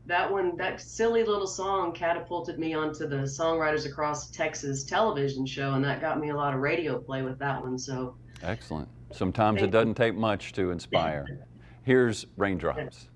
that 0.07 0.31
one, 0.31 0.57
that 0.57 0.81
silly 0.81 1.25
little 1.25 1.47
song, 1.47 1.93
catapulted 1.93 2.59
me 2.59 2.75
onto 2.75 3.09
the 3.09 3.17
Songwriters 3.17 3.87
Across 3.87 4.31
Texas 4.31 4.85
television 4.85 5.47
show, 5.47 5.73
and 5.73 5.85
that 5.85 6.01
got 6.01 6.21
me 6.21 6.31
a 6.31 6.37
lot 6.37 6.55
of 6.55 6.61
radio 6.61 6.99
play 6.99 7.23
with 7.23 7.39
that 7.39 7.61
one. 7.61 7.79
So 7.79 8.17
excellent. 8.43 8.89
Sometimes 9.13 9.63
it 9.63 9.71
doesn't 9.71 9.95
take 9.95 10.15
much 10.15 10.53
to 10.53 10.71
inspire. 10.71 11.47
Here's 11.83 12.27
raindrops. 12.37 13.09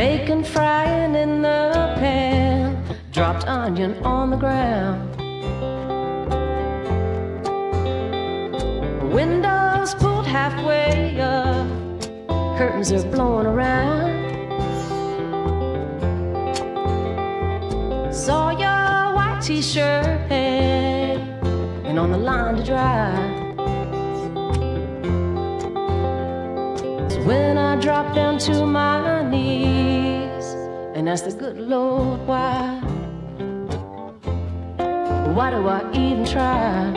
Bacon 0.00 0.42
frying 0.42 1.14
in 1.14 1.42
the 1.42 1.94
pan, 1.98 2.82
dropped 3.12 3.46
onion 3.46 4.02
on 4.02 4.30
the 4.30 4.36
ground. 4.38 5.14
Windows 9.12 9.94
pulled 9.96 10.26
halfway 10.26 11.20
up, 11.20 11.66
curtains 12.56 12.90
are 12.92 13.06
blowing 13.10 13.46
around. 13.46 14.08
Saw 18.10 18.52
your 18.52 19.14
white 19.14 19.40
t-shirt 19.42 20.32
and 20.32 21.98
on 21.98 22.10
the 22.10 22.16
line 22.16 22.56
to 22.56 22.64
dry. 22.64 23.12
So 27.10 27.22
when 27.24 27.58
Drop 27.80 28.14
down 28.14 28.38
to 28.40 28.66
my 28.66 29.22
knees 29.30 30.44
and 30.94 31.08
ask 31.08 31.24
the 31.24 31.32
good 31.32 31.56
Lord 31.56 32.20
why, 32.26 32.78
why 35.34 35.50
do 35.50 35.66
I 35.66 35.90
even 35.94 36.26
try? 36.26 36.92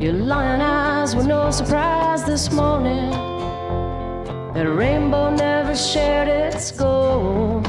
Your 0.00 0.12
lion 0.12 0.60
eyes 0.60 1.16
were 1.16 1.24
no 1.24 1.50
surprise 1.50 2.22
this 2.22 2.52
morning. 2.52 3.10
That 4.54 4.68
rainbow 4.68 5.30
never 5.34 5.74
shared 5.74 6.28
its 6.28 6.70
gold. 6.70 7.66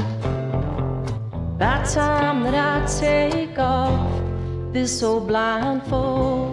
About 1.56 1.88
time 1.88 2.44
that 2.44 2.54
I 2.54 2.86
take 2.86 3.58
off 3.58 4.08
this 4.72 5.02
old 5.02 5.26
blindfold. 5.26 6.51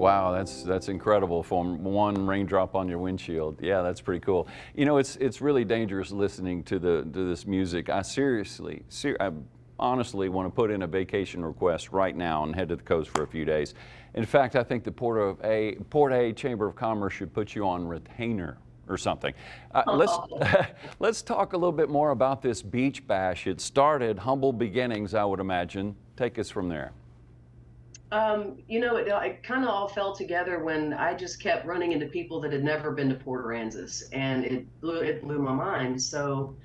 Wow, 0.00 0.32
that's 0.32 0.62
that's 0.62 0.88
incredible 0.88 1.42
from 1.42 1.84
one 1.84 2.26
raindrop 2.26 2.74
on 2.74 2.88
your 2.88 2.98
windshield. 2.98 3.58
Yeah, 3.60 3.82
that's 3.82 4.00
pretty 4.00 4.20
cool. 4.20 4.48
You 4.74 4.86
know, 4.86 4.96
it's 4.96 5.16
it's 5.16 5.42
really 5.42 5.64
dangerous 5.64 6.10
listening 6.10 6.64
to 6.64 6.78
the 6.78 7.02
to 7.12 7.28
this 7.28 7.46
music. 7.46 7.90
I 7.90 8.00
seriously, 8.00 8.82
ser- 8.88 9.18
I 9.20 9.30
honestly 9.78 10.30
want 10.30 10.46
to 10.46 10.50
put 10.50 10.70
in 10.70 10.82
a 10.82 10.86
vacation 10.86 11.44
request 11.44 11.92
right 11.92 12.16
now 12.16 12.44
and 12.44 12.54
head 12.54 12.70
to 12.70 12.76
the 12.76 12.82
coast 12.82 13.10
for 13.10 13.24
a 13.24 13.26
few 13.26 13.44
days. 13.44 13.74
In 14.14 14.24
fact, 14.24 14.56
I 14.56 14.62
think 14.62 14.84
the 14.84 14.92
Port 14.92 15.18
of 15.18 15.44
A 15.44 15.76
Port 15.90 16.14
A 16.14 16.32
Chamber 16.32 16.66
of 16.66 16.76
Commerce 16.76 17.12
should 17.12 17.34
put 17.34 17.54
you 17.54 17.66
on 17.66 17.86
retainer 17.86 18.56
or 18.88 18.96
something. 18.96 19.34
Uh, 19.74 19.82
let's 19.86 20.16
let's 20.98 21.20
talk 21.20 21.52
a 21.52 21.56
little 21.58 21.72
bit 21.72 21.90
more 21.90 22.12
about 22.12 22.40
this 22.40 22.62
beach 22.62 23.06
bash. 23.06 23.46
It 23.46 23.60
started 23.60 24.18
humble 24.18 24.54
beginnings, 24.54 25.12
I 25.12 25.24
would 25.24 25.40
imagine. 25.40 25.94
Take 26.16 26.38
us 26.38 26.48
from 26.48 26.70
there. 26.70 26.92
Um, 28.12 28.58
you 28.66 28.80
know, 28.80 28.96
it, 28.96 29.06
it 29.06 29.42
kind 29.42 29.62
of 29.62 29.70
all 29.70 29.88
fell 29.88 30.14
together 30.14 30.64
when 30.64 30.92
I 30.92 31.14
just 31.14 31.40
kept 31.40 31.64
running 31.64 31.92
into 31.92 32.06
people 32.06 32.40
that 32.40 32.52
had 32.52 32.64
never 32.64 32.90
been 32.90 33.08
to 33.08 33.14
Port 33.14 33.44
Aransas, 33.44 34.02
and 34.12 34.44
it 34.44 34.80
blew 34.80 35.00
it 35.00 35.22
blew 35.22 35.38
my 35.38 35.52
mind. 35.52 36.02
So 36.02 36.56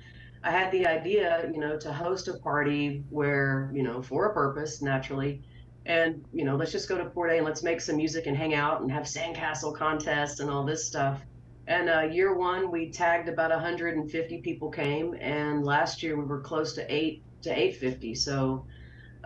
I 0.42 0.50
had 0.50 0.72
the 0.72 0.86
idea, 0.86 1.48
you 1.52 1.60
know, 1.60 1.78
to 1.78 1.92
host 1.92 2.26
a 2.28 2.34
party 2.34 3.04
where, 3.10 3.70
you 3.72 3.82
know, 3.84 4.02
for 4.02 4.26
a 4.26 4.34
purpose, 4.34 4.82
naturally, 4.82 5.42
and 5.84 6.24
you 6.32 6.44
know, 6.44 6.56
let's 6.56 6.72
just 6.72 6.88
go 6.88 6.98
to 6.98 7.04
Port 7.04 7.30
A 7.30 7.36
and 7.36 7.46
let's 7.46 7.62
make 7.62 7.80
some 7.80 7.96
music 7.96 8.26
and 8.26 8.36
hang 8.36 8.54
out 8.54 8.80
and 8.80 8.90
have 8.90 9.04
sandcastle 9.04 9.76
contests 9.76 10.40
and 10.40 10.50
all 10.50 10.64
this 10.64 10.84
stuff. 10.84 11.20
And 11.68 11.88
uh, 11.88 12.02
year 12.02 12.34
one, 12.34 12.70
we 12.70 12.90
tagged 12.90 13.28
about 13.28 13.50
150 13.50 14.40
people 14.40 14.70
came, 14.70 15.14
and 15.20 15.64
last 15.64 16.02
year 16.02 16.16
we 16.16 16.24
were 16.24 16.40
close 16.40 16.74
to 16.74 16.94
eight 16.94 17.22
to 17.42 17.50
850. 17.50 18.14
So 18.14 18.66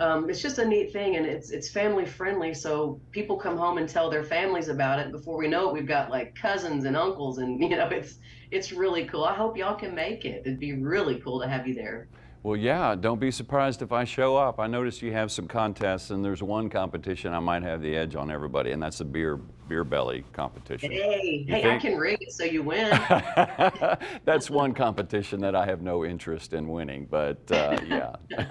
um, 0.01 0.31
it's 0.31 0.41
just 0.41 0.59
a 0.59 0.65
neat 0.65 0.93
thing, 0.93 1.17
and 1.17 1.27
it's 1.27 1.51
it's 1.51 1.69
family 1.69 2.07
friendly. 2.07 2.55
So 2.55 2.99
people 3.11 3.37
come 3.37 3.59
home 3.59 3.77
and 3.77 3.87
tell 3.87 4.09
their 4.09 4.25
families 4.25 4.69
about 4.69 4.99
it. 4.99 5.13
Before 5.13 5.37
we 5.37 5.47
know 5.47 5.69
it, 5.69 5.75
we've 5.75 5.87
got 5.87 6.11
like 6.11 6.35
cousins 6.35 6.87
and 6.87 6.97
uncles, 6.97 7.39
and 7.39 7.61
you 7.71 7.77
know, 7.77 7.87
it's 7.89 8.19
it's 8.51 8.73
really 8.73 9.05
cool. 9.05 9.25
I 9.25 9.35
hope 9.35 9.59
y'all 9.59 9.77
can 9.77 9.95
make 9.95 10.25
it. 10.25 10.43
It'd 10.47 10.59
be 10.59 10.73
really 10.73 11.21
cool 11.21 11.41
to 11.43 11.49
have 11.49 11.69
you 11.69 11.75
there. 11.75 12.09
Well, 12.43 12.57
yeah, 12.57 12.95
don't 12.95 13.21
be 13.21 13.31
surprised 13.31 13.83
if 13.83 13.93
I 13.93 14.05
show 14.05 14.35
up. 14.39 14.59
I 14.59 14.67
noticed 14.67 15.03
you 15.03 15.13
have 15.13 15.31
some 15.31 15.47
contests, 15.47 16.09
and 16.09 16.25
there's 16.25 16.43
one 16.43 16.71
competition 16.71 17.35
I 17.35 17.39
might 17.39 17.63
have 17.63 17.83
the 17.83 17.95
edge 17.95 18.17
on 18.17 18.31
everybody, 18.31 18.71
and 18.73 18.83
that's 18.83 18.99
the 18.99 19.05
beer 19.05 19.37
beer 19.69 19.85
belly 19.85 20.25
competition. 20.33 20.91
Hey, 20.91 21.45
You 21.47 21.55
hey, 21.55 21.71
I 21.71 21.79
can 21.79 21.99
rig 21.99 22.17
it 22.21 22.33
so 22.33 22.45
you 22.45 22.63
win. 22.63 22.91
That's 24.25 24.51
one 24.51 24.75
competition 24.75 25.41
that 25.43 25.55
I 25.55 25.65
have 25.67 25.81
no 25.81 26.05
interest 26.05 26.55
in 26.55 26.67
winning, 26.67 27.07
but 27.09 27.39
uh, 27.53 27.79
yeah. 27.87 28.17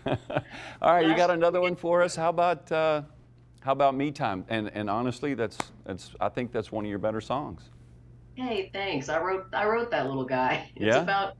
All 0.81 0.93
right, 0.93 1.05
you 1.05 1.15
got 1.17 1.29
another 1.29 1.59
one 1.59 1.75
for 1.75 2.01
us? 2.03 2.15
How 2.15 2.29
about 2.29 2.71
uh, 2.71 3.01
how 3.61 3.71
about 3.73 3.95
me 3.95 4.11
time? 4.11 4.45
And 4.49 4.69
and 4.75 4.89
honestly, 4.89 5.33
that's 5.33 5.57
that's 5.83 6.11
I 6.21 6.29
think 6.29 6.51
that's 6.53 6.71
one 6.71 6.85
of 6.85 6.89
your 6.89 6.99
better 6.99 7.21
songs. 7.21 7.63
Hey, 8.35 8.69
thanks. 8.71 9.09
I 9.09 9.19
wrote 9.19 9.47
I 9.51 9.65
wrote 9.65 9.89
that 9.91 10.07
little 10.07 10.25
guy. 10.25 10.71
It's 10.75 10.85
Yeah? 10.85 11.01
about 11.01 11.33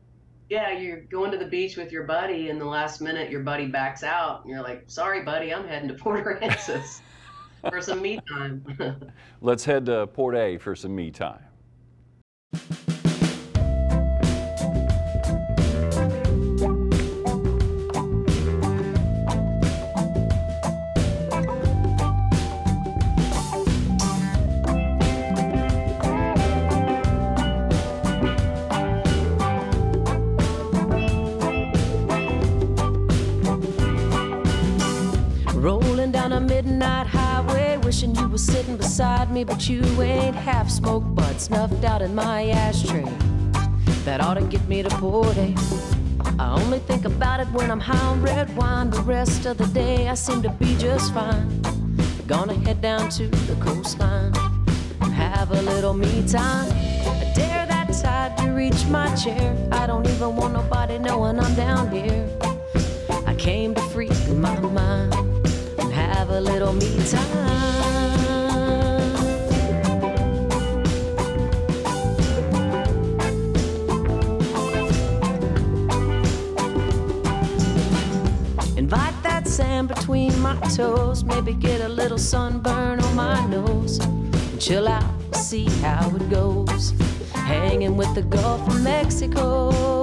yeah, 0.49 0.71
you're 0.71 1.01
going 1.01 1.31
to 1.31 1.37
the 1.37 1.45
beach 1.45 1.77
with 1.77 1.91
your 1.91 2.03
buddy, 2.03 2.49
and 2.49 2.59
the 2.59 2.65
last 2.65 3.01
minute 3.01 3.29
your 3.29 3.41
buddy 3.41 3.67
backs 3.67 4.03
out, 4.03 4.41
and 4.41 4.51
you're 4.51 4.63
like, 4.63 4.83
"Sorry, 4.87 5.21
buddy, 5.21 5.53
I'm 5.53 5.67
heading 5.67 5.87
to 5.89 5.93
Port 5.93 6.25
Aransas 6.25 7.01
for 7.69 7.81
some 7.81 8.01
me 8.01 8.19
time." 8.27 8.65
Let's 9.41 9.63
head 9.63 9.85
to 9.85 10.07
Port 10.07 10.35
A 10.35 10.57
for 10.57 10.75
some 10.75 10.95
me 10.95 11.11
time. 11.11 11.43
Rolling 35.59 36.11
down 36.11 36.31
a 36.31 36.39
midnight 36.39 37.07
highway, 37.07 37.75
wishing 37.83 38.15
you 38.15 38.29
were 38.29 38.37
sitting 38.37 38.77
beside 38.77 39.29
me, 39.29 39.43
but 39.43 39.67
you 39.67 39.83
ain't 40.01 40.33
half 40.33 40.69
smoked 40.69 41.13
but 41.13 41.41
snuffed 41.41 41.83
out 41.83 42.01
in 42.01 42.15
my 42.15 42.49
ashtray. 42.49 43.03
That 44.05 44.21
ought 44.21 44.35
to 44.35 44.41
get 44.45 44.65
me 44.69 44.83
to 44.83 44.89
Port 44.89 45.35
A. 45.35 45.53
I 46.39 46.53
only 46.61 46.79
think 46.79 47.03
about 47.03 47.41
it 47.41 47.47
when 47.49 47.69
I'm 47.69 47.81
high 47.81 48.07
on 48.07 48.21
red 48.21 48.55
wine. 48.55 48.89
The 48.89 49.01
rest 49.01 49.45
of 49.45 49.57
the 49.57 49.67
day 49.67 50.07
I 50.07 50.13
seem 50.13 50.41
to 50.43 50.49
be 50.49 50.77
just 50.77 51.13
fine. 51.13 51.61
Gonna 52.25 52.53
head 52.53 52.81
down 52.81 53.09
to 53.09 53.27
the 53.27 53.55
coastline 53.55 54.31
have 55.19 55.51
a 55.51 55.61
little 55.61 55.93
me 55.93 56.25
time. 56.25 56.71
I 56.71 57.33
dare 57.35 57.65
that 57.65 57.91
tide 58.01 58.37
to 58.37 58.51
reach 58.51 58.85
my 58.85 59.13
chair. 59.15 59.57
I 59.73 59.85
don't 59.87 60.07
even 60.07 60.37
want 60.37 60.53
nobody 60.53 60.97
knowing 60.97 61.37
I'm 61.37 61.53
down 61.55 61.91
here. 61.91 62.29
I 63.27 63.35
came 63.35 63.75
to 63.75 63.81
freak 63.81 64.17
my 64.29 64.57
mind 64.61 65.18
have 66.29 66.37
a 66.37 66.41
little 66.41 66.73
me 66.73 66.97
time. 67.09 67.57
Invite 78.77 79.23
that 79.23 79.47
sand 79.47 79.87
between 79.87 80.39
my 80.41 80.55
toes, 80.75 81.23
maybe 81.23 81.53
get 81.53 81.81
a 81.81 81.89
little 81.89 82.17
sunburn 82.17 82.99
on 82.99 83.15
my 83.15 83.45
nose. 83.47 83.99
Chill 84.59 84.87
out, 84.87 85.35
see 85.35 85.65
how 85.81 86.09
it 86.15 86.29
goes. 86.29 86.93
Hanging 87.33 87.97
with 87.97 88.13
the 88.13 88.21
Gulf 88.21 88.67
of 88.67 88.81
Mexico. 88.83 89.98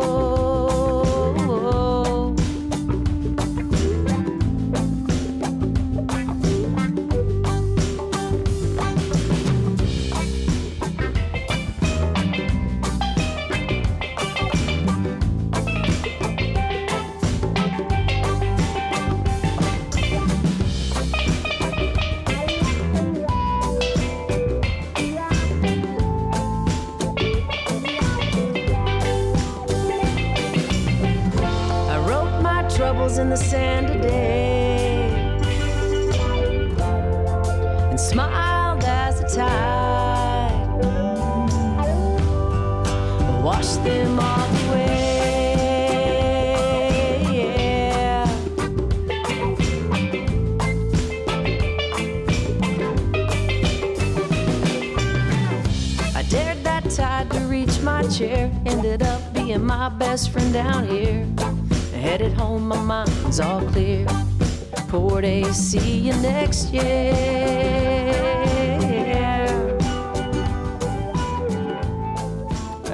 Next 66.57 66.73
year. 66.73 67.13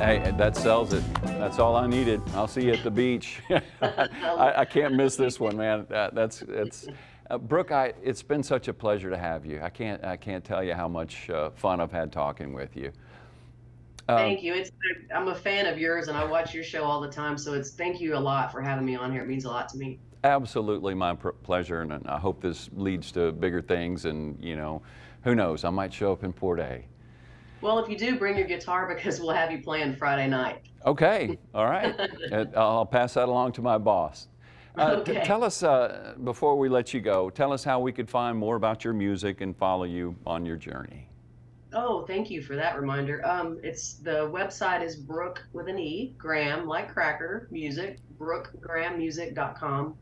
Hey, 0.00 0.32
that 0.36 0.56
sells 0.56 0.92
it. 0.92 1.04
That's 1.22 1.58
all 1.58 1.76
I 1.76 1.86
needed. 1.86 2.20
I'll 2.34 2.48
see 2.48 2.66
you 2.66 2.72
at 2.72 2.82
the 2.82 2.90
beach. 2.90 3.40
I, 3.80 4.52
I 4.56 4.64
can't 4.64 4.94
miss 4.94 5.16
this 5.16 5.38
one, 5.38 5.56
man. 5.56 5.86
That, 5.88 6.14
that's 6.14 6.42
it's. 6.42 6.88
Uh, 7.30 7.38
Brooke, 7.38 7.70
I, 7.70 7.94
it's 8.02 8.22
been 8.22 8.42
such 8.42 8.66
a 8.66 8.74
pleasure 8.74 9.08
to 9.08 9.16
have 9.16 9.46
you. 9.46 9.60
I 9.62 9.70
can't, 9.70 10.04
I 10.04 10.16
can't 10.16 10.44
tell 10.44 10.62
you 10.62 10.74
how 10.74 10.88
much 10.88 11.30
uh, 11.30 11.50
fun 11.50 11.80
I've 11.80 11.92
had 11.92 12.12
talking 12.12 12.52
with 12.52 12.76
you. 12.76 12.90
Um, 14.08 14.18
Thank 14.18 14.42
you. 14.42 14.54
It's 14.54 14.72
I'm 15.14 15.28
a 15.28 15.34
fan 15.34 15.66
of 15.66 15.78
yours, 15.78 16.08
and 16.08 16.16
I 16.16 16.24
watch 16.24 16.52
your 16.52 16.64
show 16.64 16.82
all 16.82 17.00
the 17.00 17.08
time. 17.08 17.38
So 17.38 17.54
it's 17.54 17.70
thank 17.70 18.00
you 18.00 18.16
a 18.16 18.18
lot 18.18 18.50
for 18.50 18.60
having 18.60 18.84
me 18.84 18.96
on 18.96 19.12
here. 19.12 19.22
It 19.22 19.28
means 19.28 19.44
a 19.44 19.48
lot 19.48 19.68
to 19.70 19.78
me. 19.78 20.00
Absolutely 20.24 20.94
my 20.94 21.14
pr- 21.14 21.30
pleasure, 21.30 21.80
and, 21.82 21.92
I 22.06 22.18
hope 22.18 22.40
this 22.40 22.70
leads 22.74 23.10
to 23.12 23.32
bigger 23.32 23.60
things. 23.60 24.04
And 24.04 24.42
you 24.42 24.56
know, 24.56 24.82
who 25.24 25.34
knows? 25.34 25.64
I 25.64 25.70
might 25.70 25.92
show 25.92 26.12
up 26.12 26.22
in 26.24 26.32
Port 26.32 26.60
A. 26.60 26.84
Well, 27.60 27.78
if 27.78 27.88
you 27.88 27.96
do, 27.96 28.18
bring 28.18 28.36
your 28.36 28.46
guitar 28.46 28.92
because 28.92 29.20
we'll 29.20 29.30
have 29.30 29.50
you 29.52 29.62
playing 29.62 29.96
Friday 29.96 30.28
night. 30.28 30.62
Okay, 30.84 31.38
all 31.54 31.66
right. 31.66 31.94
I'll 32.56 32.86
pass 32.86 33.14
that 33.14 33.28
along 33.28 33.52
to 33.52 33.62
my 33.62 33.78
boss. 33.78 34.28
Uh, 34.76 34.96
Okay. 35.00 35.22
tell 35.24 35.44
us, 35.44 35.62
uh, 35.62 36.14
before 36.24 36.56
we 36.58 36.68
let 36.68 36.92
you 36.94 37.00
go, 37.00 37.28
tell 37.30 37.52
us 37.52 37.62
how 37.62 37.78
we 37.78 37.92
could 37.92 38.08
find 38.08 38.36
more 38.36 38.56
about 38.56 38.84
your 38.84 38.94
music 38.94 39.40
and 39.42 39.56
follow 39.56 39.84
you 39.84 40.16
on 40.26 40.44
your 40.46 40.56
journey. 40.56 41.08
Oh, 41.74 42.04
thank 42.06 42.30
you 42.30 42.42
for 42.42 42.56
that 42.56 42.78
reminder. 42.78 43.24
Um, 43.26 43.58
it's 43.62 43.94
the 43.94 44.28
website 44.32 44.82
is 44.84 44.96
Brooke 44.96 45.42
with 45.52 45.68
an 45.68 45.78
E, 45.78 46.14
Graham, 46.18 46.66
like 46.66 46.92
cracker, 46.92 47.48
music, 47.50 47.98
brookegrahammusic.com. 48.18 49.94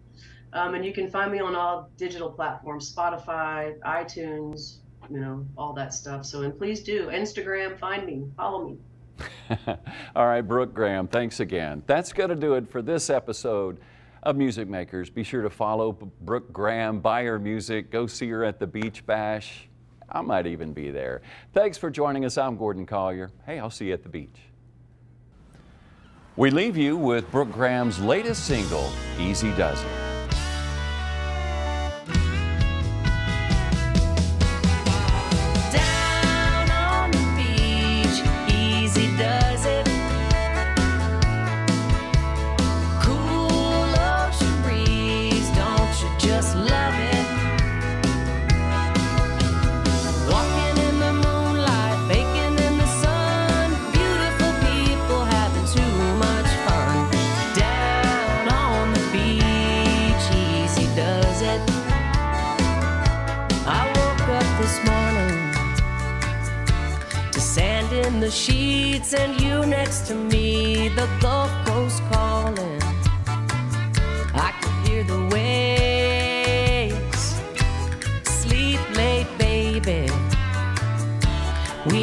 Um, 0.53 0.75
and 0.75 0.85
you 0.85 0.93
can 0.93 1.09
find 1.09 1.31
me 1.31 1.39
on 1.41 1.55
all 1.55 1.91
digital 1.97 2.31
platforms, 2.31 2.93
Spotify, 2.93 3.79
iTunes, 3.81 4.79
you 5.09 5.21
know, 5.21 5.47
all 5.57 5.73
that 5.75 5.95
stuff. 5.95 6.25
So, 6.25 6.43
and 6.43 6.57
please 6.57 6.83
do 6.83 7.07
Instagram, 7.07 7.79
find 7.79 8.07
me, 8.07 8.25
follow 8.37 8.65
me. 8.69 8.79
All 10.17 10.27
right, 10.27 10.41
Brooke 10.41 10.73
Graham, 10.73 11.09
thanks 11.09 11.41
again. 11.41 11.83
That's 11.87 12.13
going 12.13 12.31
to 12.31 12.37
do 12.37 12.55
it 12.55 12.71
for 12.71 12.81
this 12.81 13.11
episode 13.11 13.81
of 14.23 14.37
Music 14.37 14.69
Makers. 14.69 15.11
Be 15.11 15.25
sure 15.25 15.43
to 15.43 15.51
follow 15.51 15.93
Brooke 16.23 16.53
Graham, 16.53 17.01
buy 17.01 17.25
her 17.25 17.39
music, 17.39 17.91
go 17.91 18.07
see 18.07 18.29
her 18.31 18.45
at 18.45 18.59
the 18.59 18.67
Beach 18.67 19.05
Bash. 19.05 19.69
I 20.09 20.23
might 20.23 20.47
even 20.47 20.73
be 20.73 20.91
there. 20.91 21.23
Thanks 21.53 21.79
for 21.79 21.91
joining 21.91 22.25
us. 22.25 22.37
I'm 22.37 22.57
Gordan 22.57 22.87
Collier. 22.87 23.31
Hey, 23.47 23.59
I'll 23.59 23.71
see 23.71 23.87
you 23.87 23.93
at 23.93 24.03
the 24.03 24.09
beach. 24.09 24.41
We 26.37 26.51
leave 26.51 26.77
you 26.77 26.97
with 26.97 27.31
Brooke 27.31 27.53
Graham's 27.53 28.01
latest 28.01 28.47
single, 28.47 28.91
Easy 29.19 29.51
Does 29.57 29.83
It. 29.83 30.10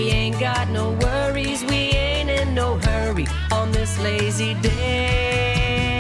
Ain't 0.10 0.40
got 0.40 0.70
no 0.70 0.92
worries, 1.02 1.64
we 1.66 1.76
ain't 1.76 2.30
in 2.30 2.54
no 2.54 2.78
hurry 2.78 3.28
on 3.52 3.72
this 3.74 4.00
lazy 4.00 4.54
day. 4.54 5.92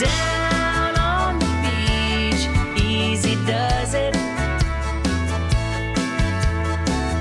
Down 0.00 0.96
on 0.98 1.38
the 1.38 1.46
beach, 1.62 2.48
easy 2.82 3.34
does 3.46 3.92
it. 3.92 4.14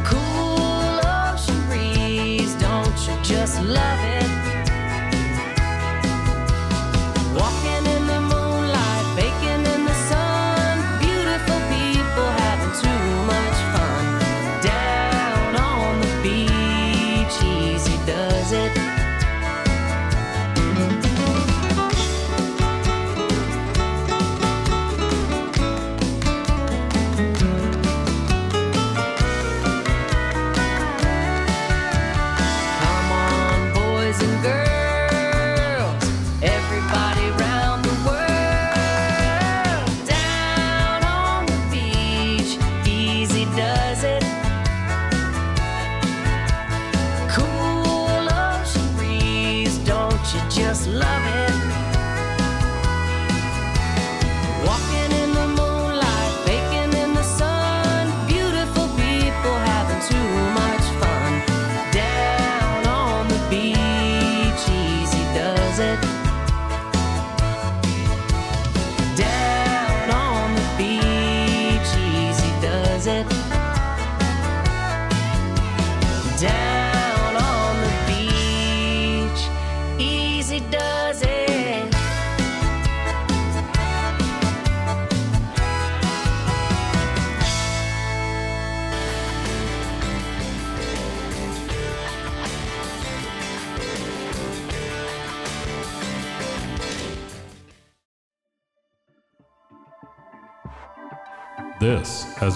Cool 0.05 0.99
ocean 1.03 1.61
breeze, 1.67 2.55
don't 2.55 2.97
you 3.05 3.15
just 3.21 3.61
love 3.61 3.99
it? 4.05 4.12
You 50.31 50.39
just 50.49 50.87
love 50.87 51.35
it? 51.35 51.42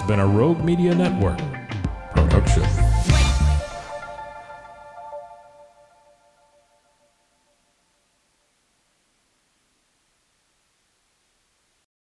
Been 0.08 0.20
a 0.20 0.26
Rogue 0.26 0.64
Media 0.64 0.94
Network. 0.94 1.57